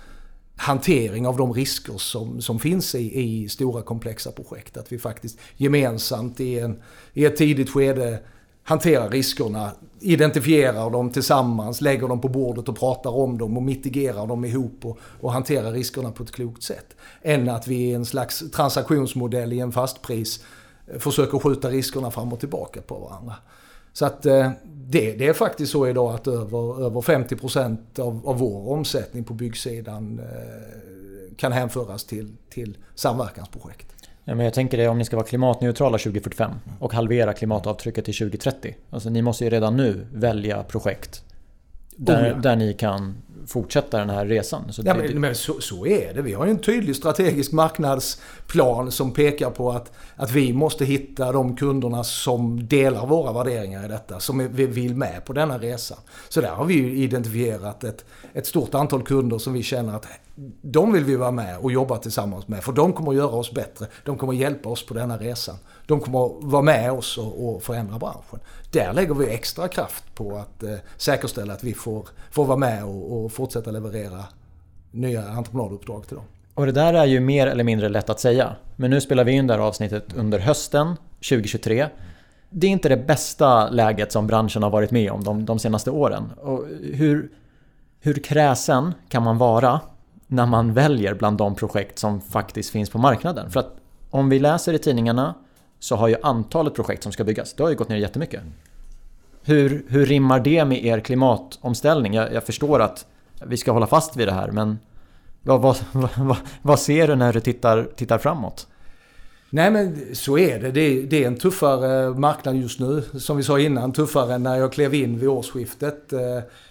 [0.56, 4.76] hantering av de risker som, som finns i, i stora komplexa projekt.
[4.76, 8.18] Att vi faktiskt gemensamt i, en, i ett tidigt skede
[8.66, 14.26] hanterar riskerna, identifierar dem tillsammans, lägger dem på bordet och pratar om dem och mitigerar
[14.26, 16.96] dem ihop och, och hanterar riskerna på ett klokt sätt.
[17.22, 20.44] Än att vi i en slags transaktionsmodell i en fastpris
[20.86, 23.34] eh, försöker skjuta riskerna fram och tillbaka på varandra.
[23.92, 28.38] Så att eh, det, det är faktiskt så idag att över, över 50% av, av
[28.38, 33.95] vår omsättning på byggsidan eh, kan hänföras till, till samverkansprojekt.
[34.28, 38.14] Ja, men jag tänker det om ni ska vara klimatneutrala 2045 och halvera klimatavtrycket till
[38.14, 38.74] 2030.
[38.90, 41.22] Alltså ni måste ju redan nu välja projekt
[41.96, 42.34] där, oh ja.
[42.34, 43.14] där ni kan
[43.46, 44.72] fortsätta den här resan.
[44.72, 46.22] Så ja, det, men, men så, så, är det.
[46.22, 51.32] Vi har ju en tydlig strategisk marknadsplan som pekar på att, att vi måste hitta
[51.32, 55.96] de kunderna som delar våra värderingar i detta, som vi vill med på denna resa.
[56.28, 60.06] Så där har vi identifierat ett, ett stort antal kunder som vi känner att
[60.62, 62.64] de vill vi vara med och jobba tillsammans med.
[62.64, 63.86] För de kommer att göra oss bättre.
[64.04, 65.56] De kommer att hjälpa oss på denna resan.
[65.86, 68.40] De kommer att vara med oss och, och förändra branschen.
[68.70, 72.84] Där lägger vi extra kraft på att eh, säkerställa att vi får, får vara med
[72.84, 74.24] och, och fortsätta leverera
[74.90, 76.24] nya entreprenaduppdrag till dem.
[76.54, 78.56] Och det där är ju mer eller mindre lätt att säga.
[78.76, 80.96] Men nu spelar vi in det här avsnittet under hösten
[81.30, 81.86] 2023.
[82.50, 85.90] Det är inte det bästa läget som branschen har varit med om de, de senaste
[85.90, 86.32] åren.
[86.42, 87.30] Och hur,
[88.00, 89.80] hur kräsen kan man vara
[90.26, 93.50] när man väljer bland de projekt som faktiskt finns på marknaden.
[93.50, 93.76] För att
[94.10, 95.34] om vi läser i tidningarna
[95.78, 98.42] så har ju antalet projekt som ska byggas, det har ju gått ner jättemycket.
[99.42, 102.14] Hur, hur rimmar det med er klimatomställning?
[102.14, 103.06] Jag, jag förstår att
[103.46, 104.78] vi ska hålla fast vid det här men
[105.42, 105.76] vad, vad,
[106.16, 108.66] vad, vad ser du när du tittar, tittar framåt?
[109.50, 110.70] Nej men så är det.
[110.70, 111.02] det är.
[111.02, 111.22] det.
[111.24, 113.02] är en tuffare marknad just nu.
[113.18, 116.12] Som vi sa innan, tuffare än när jag klev in vid årsskiftet.
[116.12, 116.20] Eh,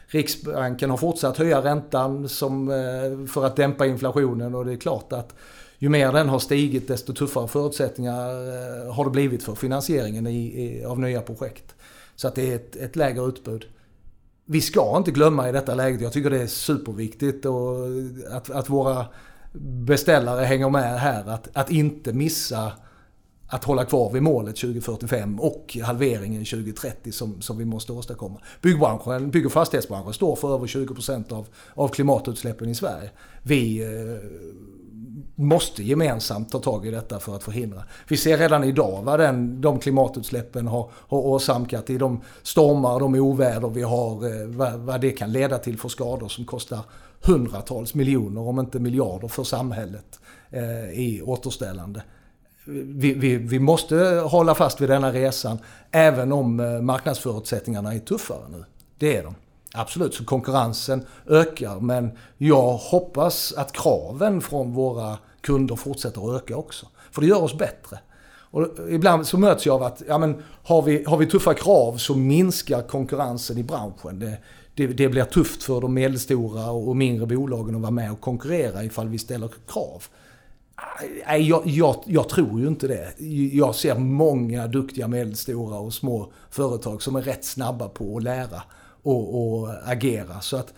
[0.07, 5.13] Riksbanken har fortsatt höja räntan som, eh, för att dämpa inflationen och det är klart
[5.13, 5.35] att
[5.85, 10.63] ju mer den har stigit desto tuffare förutsättningar eh, har det blivit för finansieringen i,
[10.63, 11.75] i, av nya projekt.
[12.15, 13.65] Så att det är ett, ett lägre utbud.
[14.45, 18.49] Vi ska inte glömma i detta läget, jag tycker det är superviktigt och eh, att,
[18.49, 19.05] att våra
[19.61, 22.71] beställare hänger med här, att, att inte missa
[23.47, 28.41] att hålla kvar vid målet 2045 och halveringen 2030 som, som vi måste åstadkomma.
[28.61, 33.09] Byggbranschen, bygg och fastighetsbranschen står för över 20% av, av klimatutsläppen i Sverige.
[33.43, 34.29] Vi eh,
[35.35, 37.83] måste gemensamt ta tag i detta för att förhindra.
[38.07, 43.15] Vi ser redan idag vad den, de klimatutsläppen har, har åsamkat i de stormar, de
[43.15, 46.79] oväder vi har, eh, vad, vad det kan leda till för skador som kostar
[47.21, 50.19] hundratals miljoner, om inte miljarder, för samhället
[50.49, 52.03] eh, i återställande.
[52.85, 55.57] Vi, vi, vi, måste hålla fast vid denna resan
[55.91, 58.65] även om eh, marknadsförutsättningarna är tuffare nu.
[58.97, 59.35] Det är de.
[59.75, 66.57] Absolut, så konkurrensen ökar men jag hoppas att kraven från våra kunder fortsätter att öka
[66.57, 66.87] också.
[67.11, 67.99] För det gör oss bättre.
[68.55, 71.97] Och ibland så möts jag av att ja, men har, vi, har vi tuffa krav
[71.97, 74.19] så minskar konkurrensen i branschen.
[74.19, 74.37] Det,
[74.75, 78.83] det, det, blir tufft för de medelstora och mindre bolagen att vara med och konkurrera
[78.83, 80.03] ifall vi ställer krav.
[81.27, 83.13] Nej, jag, jag, jag, tror ju inte det.
[83.53, 88.61] Jag ser många duktiga medelstora och små företag som är rätt snabba på att lära
[89.05, 90.41] och, och agera.
[90.41, 90.73] Så att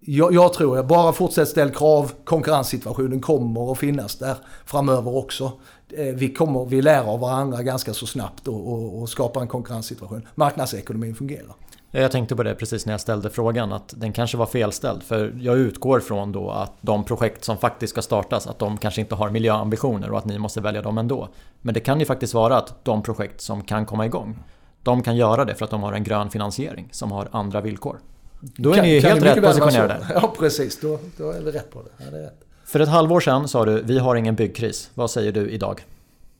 [0.00, 5.52] jag, jag tror jag bara fortsätt ställa krav, konkurrenssituationen kommer att finnas där framöver också.
[5.88, 9.48] Eh, vi, kommer, vi lär av varandra ganska så snabbt och, och, och skapar en
[9.48, 10.28] konkurrenssituation.
[10.34, 11.54] Marknadsekonomin fungerar.
[11.92, 15.02] Jag tänkte på det precis när jag ställde frågan att den kanske var felställd.
[15.02, 19.00] För jag utgår från då att de projekt som faktiskt ska startas att de kanske
[19.00, 21.28] inte har miljöambitioner och att ni måste välja dem ändå.
[21.62, 24.38] Men det kan ju faktiskt vara att de projekt som kan komma igång
[24.82, 27.98] de kan göra det för att de har en grön finansiering som har andra villkor.
[28.40, 30.06] Då är kan, ni helt rätt positionerade.
[30.14, 32.04] Ja precis, då, då är vi rätt på det.
[32.04, 32.44] Ja, det är rätt.
[32.64, 34.90] För ett halvår sedan sa du, vi har ingen byggkris.
[34.94, 35.84] Vad säger du idag?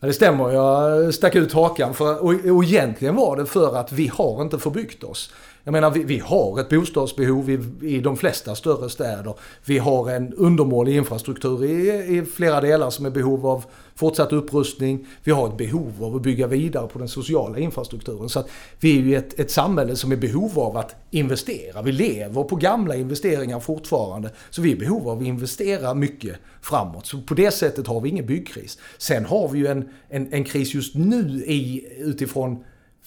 [0.01, 1.95] Ja, det stämmer, jag stack ut hakan.
[1.95, 5.33] För, och, och egentligen var det för att vi har inte förbyggt oss.
[5.65, 9.35] Jag menar, vi, vi har ett bostadsbehov i, i de flesta större städer.
[9.65, 15.07] Vi har en undermålig infrastruktur i, i flera delar som är behov av fortsatt upprustning.
[15.25, 18.29] Vi har ett behov av att bygga vidare på den sociala infrastrukturen.
[18.29, 18.49] Så att
[18.81, 21.83] vi är ju ett, ett samhälle som är behov av att investera.
[21.83, 24.31] Vi lever på gamla investeringar fortfarande.
[24.51, 27.07] Så vi är behov av att investera mycket framåt.
[27.07, 28.79] Så på det sättet har vi ingen byggkris.
[28.99, 32.65] Sen har vi ju en, en, en kris just nu i, utifrån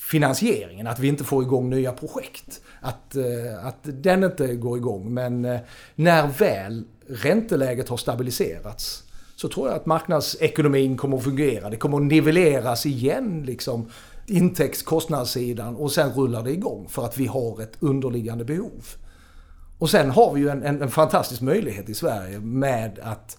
[0.10, 2.62] finansieringen, att vi inte får igång nya projekt.
[2.82, 5.14] Att, eh, att den inte går igång.
[5.14, 5.60] Men eh,
[5.96, 9.04] när väl ränteläget har stabiliserats
[9.36, 11.70] så tror jag att marknadsekonomin kommer att fungera.
[11.70, 13.90] Det kommer att nivelleras igen liksom
[14.26, 18.86] intäktskostnadssidan och sen rullar det igång för att vi har ett underliggande behov.
[19.78, 23.38] Och sen har vi ju en, en, en fantastisk möjlighet i Sverige med att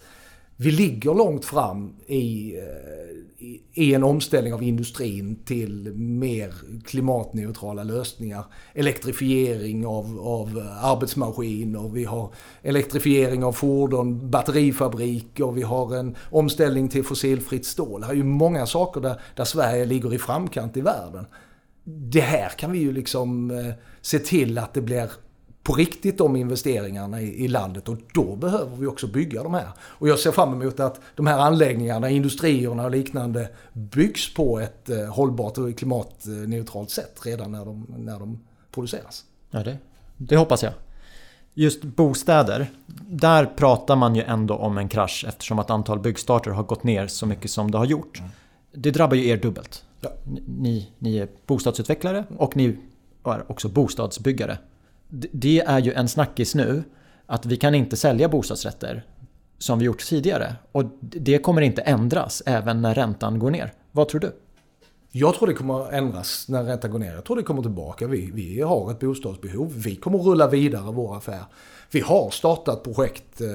[0.57, 8.44] vi ligger långt fram eh, i, i, en omställning av industrin till mer klimatneutrala lösningar.
[8.74, 12.32] Elektrifiering av, av eh, arbetsmaskiner, vi har
[12.62, 18.00] elektrifiering av fordon, batterifabriker, vi har en omställning till fossilfritt stål.
[18.00, 21.26] Det är ju många saker där, där Sverige ligger i framkant i världen.
[21.84, 25.11] Det här kan vi ju liksom eh, se till att det blir
[25.64, 29.68] på riktigt de investeringarna i, i, landet och då behöver vi också bygga de här.
[29.78, 34.90] Och jag ser fram emot att de här anläggningarna, industrierna och liknande byggs på ett
[34.90, 38.40] eh, hållbart och klimatneutralt sätt redan när de, när de
[38.70, 39.24] produceras.
[39.50, 39.78] Ja, det,
[40.16, 40.72] det hoppas jag.
[41.54, 42.70] Just bostäder,
[43.08, 47.06] där pratar man ju ändå om en krasch eftersom att antal byggstarter har gått ner
[47.06, 48.18] så mycket som det har gjort.
[48.18, 48.30] Mm.
[48.72, 49.84] Det drabbar ju er dubbelt.
[50.00, 50.10] Ja.
[50.58, 52.78] Ni, ni är bostadsutvecklare och ni
[53.24, 54.58] är också bostadsbyggare
[55.32, 56.82] det är ju en snackis nu
[57.26, 59.04] att vi kan inte sälja bostadsrätter
[59.58, 60.54] som vi gjort tidigare.
[60.72, 63.72] Och det kommer inte ändras även när räntan går ner.
[63.92, 64.32] Vad tror du?
[65.16, 67.14] Jag tror det kommer att ändras när räntan går ner.
[67.14, 68.06] Jag tror det kommer tillbaka.
[68.06, 69.72] Vi, vi har ett bostadsbehov.
[69.76, 71.44] Vi kommer att rulla vidare vår affär.
[71.90, 73.46] Vi har startat projekt eh,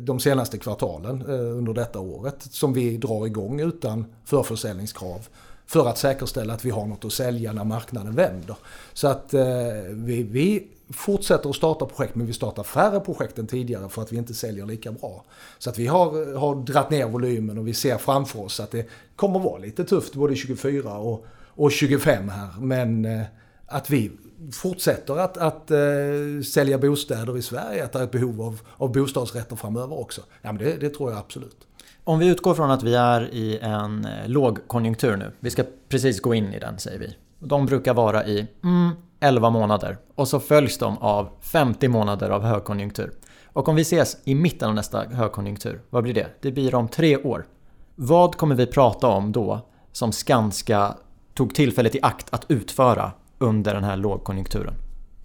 [0.00, 5.28] de senaste kvartalen eh, under detta året som vi drar igång utan förförsäljningskrav
[5.66, 8.56] för att säkerställa att vi har något att sälja när marknaden vänder.
[8.92, 9.44] Så att eh,
[9.90, 14.12] vi, vi fortsätter att starta projekt men vi startar färre projekt än tidigare för att
[14.12, 15.24] vi inte säljer lika bra.
[15.58, 18.88] Så att vi har, har dratt ner volymen och vi ser framför oss att det
[19.16, 22.48] kommer vara lite tufft både 24 och, och 25 här.
[22.60, 23.22] Men eh,
[23.66, 24.10] att vi
[24.52, 28.92] fortsätter att, att uh, sälja bostäder i Sverige, att det är ett behov av, av
[28.92, 30.20] bostadsrätter framöver också.
[30.42, 31.66] Ja, men det, det tror jag absolut.
[32.04, 35.32] Om vi utgår från att vi är i en eh, lågkonjunktur nu.
[35.40, 37.16] Vi ska precis gå in i den säger vi.
[37.38, 38.90] De brukar vara i mm,
[39.26, 43.12] 11 månader och så följs de av 50 månader av högkonjunktur.
[43.44, 46.26] Och om vi ses i mitten av nästa högkonjunktur, vad blir det?
[46.40, 47.46] Det blir om tre år.
[47.94, 49.60] Vad kommer vi prata om då
[49.92, 50.94] som Skanska
[51.34, 54.74] tog tillfället i akt att utföra under den här lågkonjunkturen?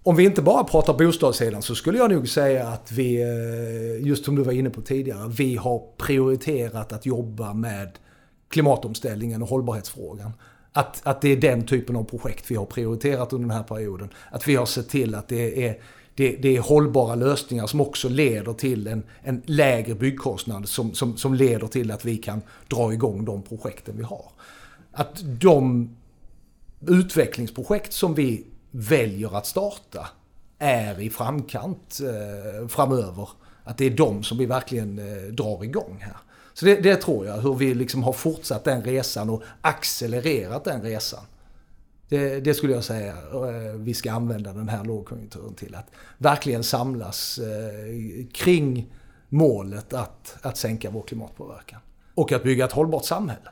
[0.02, 4.24] Om vi inte bara pratar bostadssidan så skulle jag nog säga att vi, eh, just
[4.24, 7.98] som du var inne på tidigare, vi har prioriterat att jobba med
[8.48, 10.32] klimatomställningen och hållbarhetsfrågan.
[10.72, 14.08] Att, att det är den typen av projekt vi har prioriterat under den här perioden.
[14.30, 15.78] Att vi har sett till att det är
[16.14, 21.16] det, det, är hållbara lösningar som också leder till en, en lägre byggkostnad som, som,
[21.16, 24.24] som leder till att vi kan dra igång de projekten vi har.
[24.92, 25.90] Att de
[26.86, 30.08] utvecklingsprojekt som vi väljer att starta
[30.58, 33.28] är i framkant eh, framöver.
[33.64, 36.16] Att det är de som vi verkligen eh, drar igång här.
[36.54, 40.82] Så det, det, tror jag, hur vi liksom har fortsatt den resan och accelererat den
[40.82, 41.24] resan.
[42.08, 45.74] Det, det, skulle jag säga eh, vi ska använda den här lågkonjunkturen till.
[45.74, 45.86] Att
[46.18, 48.92] verkligen samlas eh, kring
[49.28, 51.80] målet att, att sänka vår klimatpåverkan.
[52.14, 53.50] Och att bygga ett hållbart samhälle.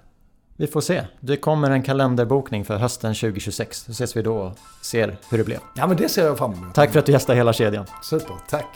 [0.56, 1.06] Vi får se.
[1.20, 3.84] Det kommer en kalenderbokning för hösten 2026.
[3.84, 5.58] Så ses vi då och ser hur det blev.
[5.76, 6.74] Ja men det ser jag fram emot.
[6.74, 7.86] Tack för att du gästade hela kedjan.
[8.02, 8.66] Super, tack.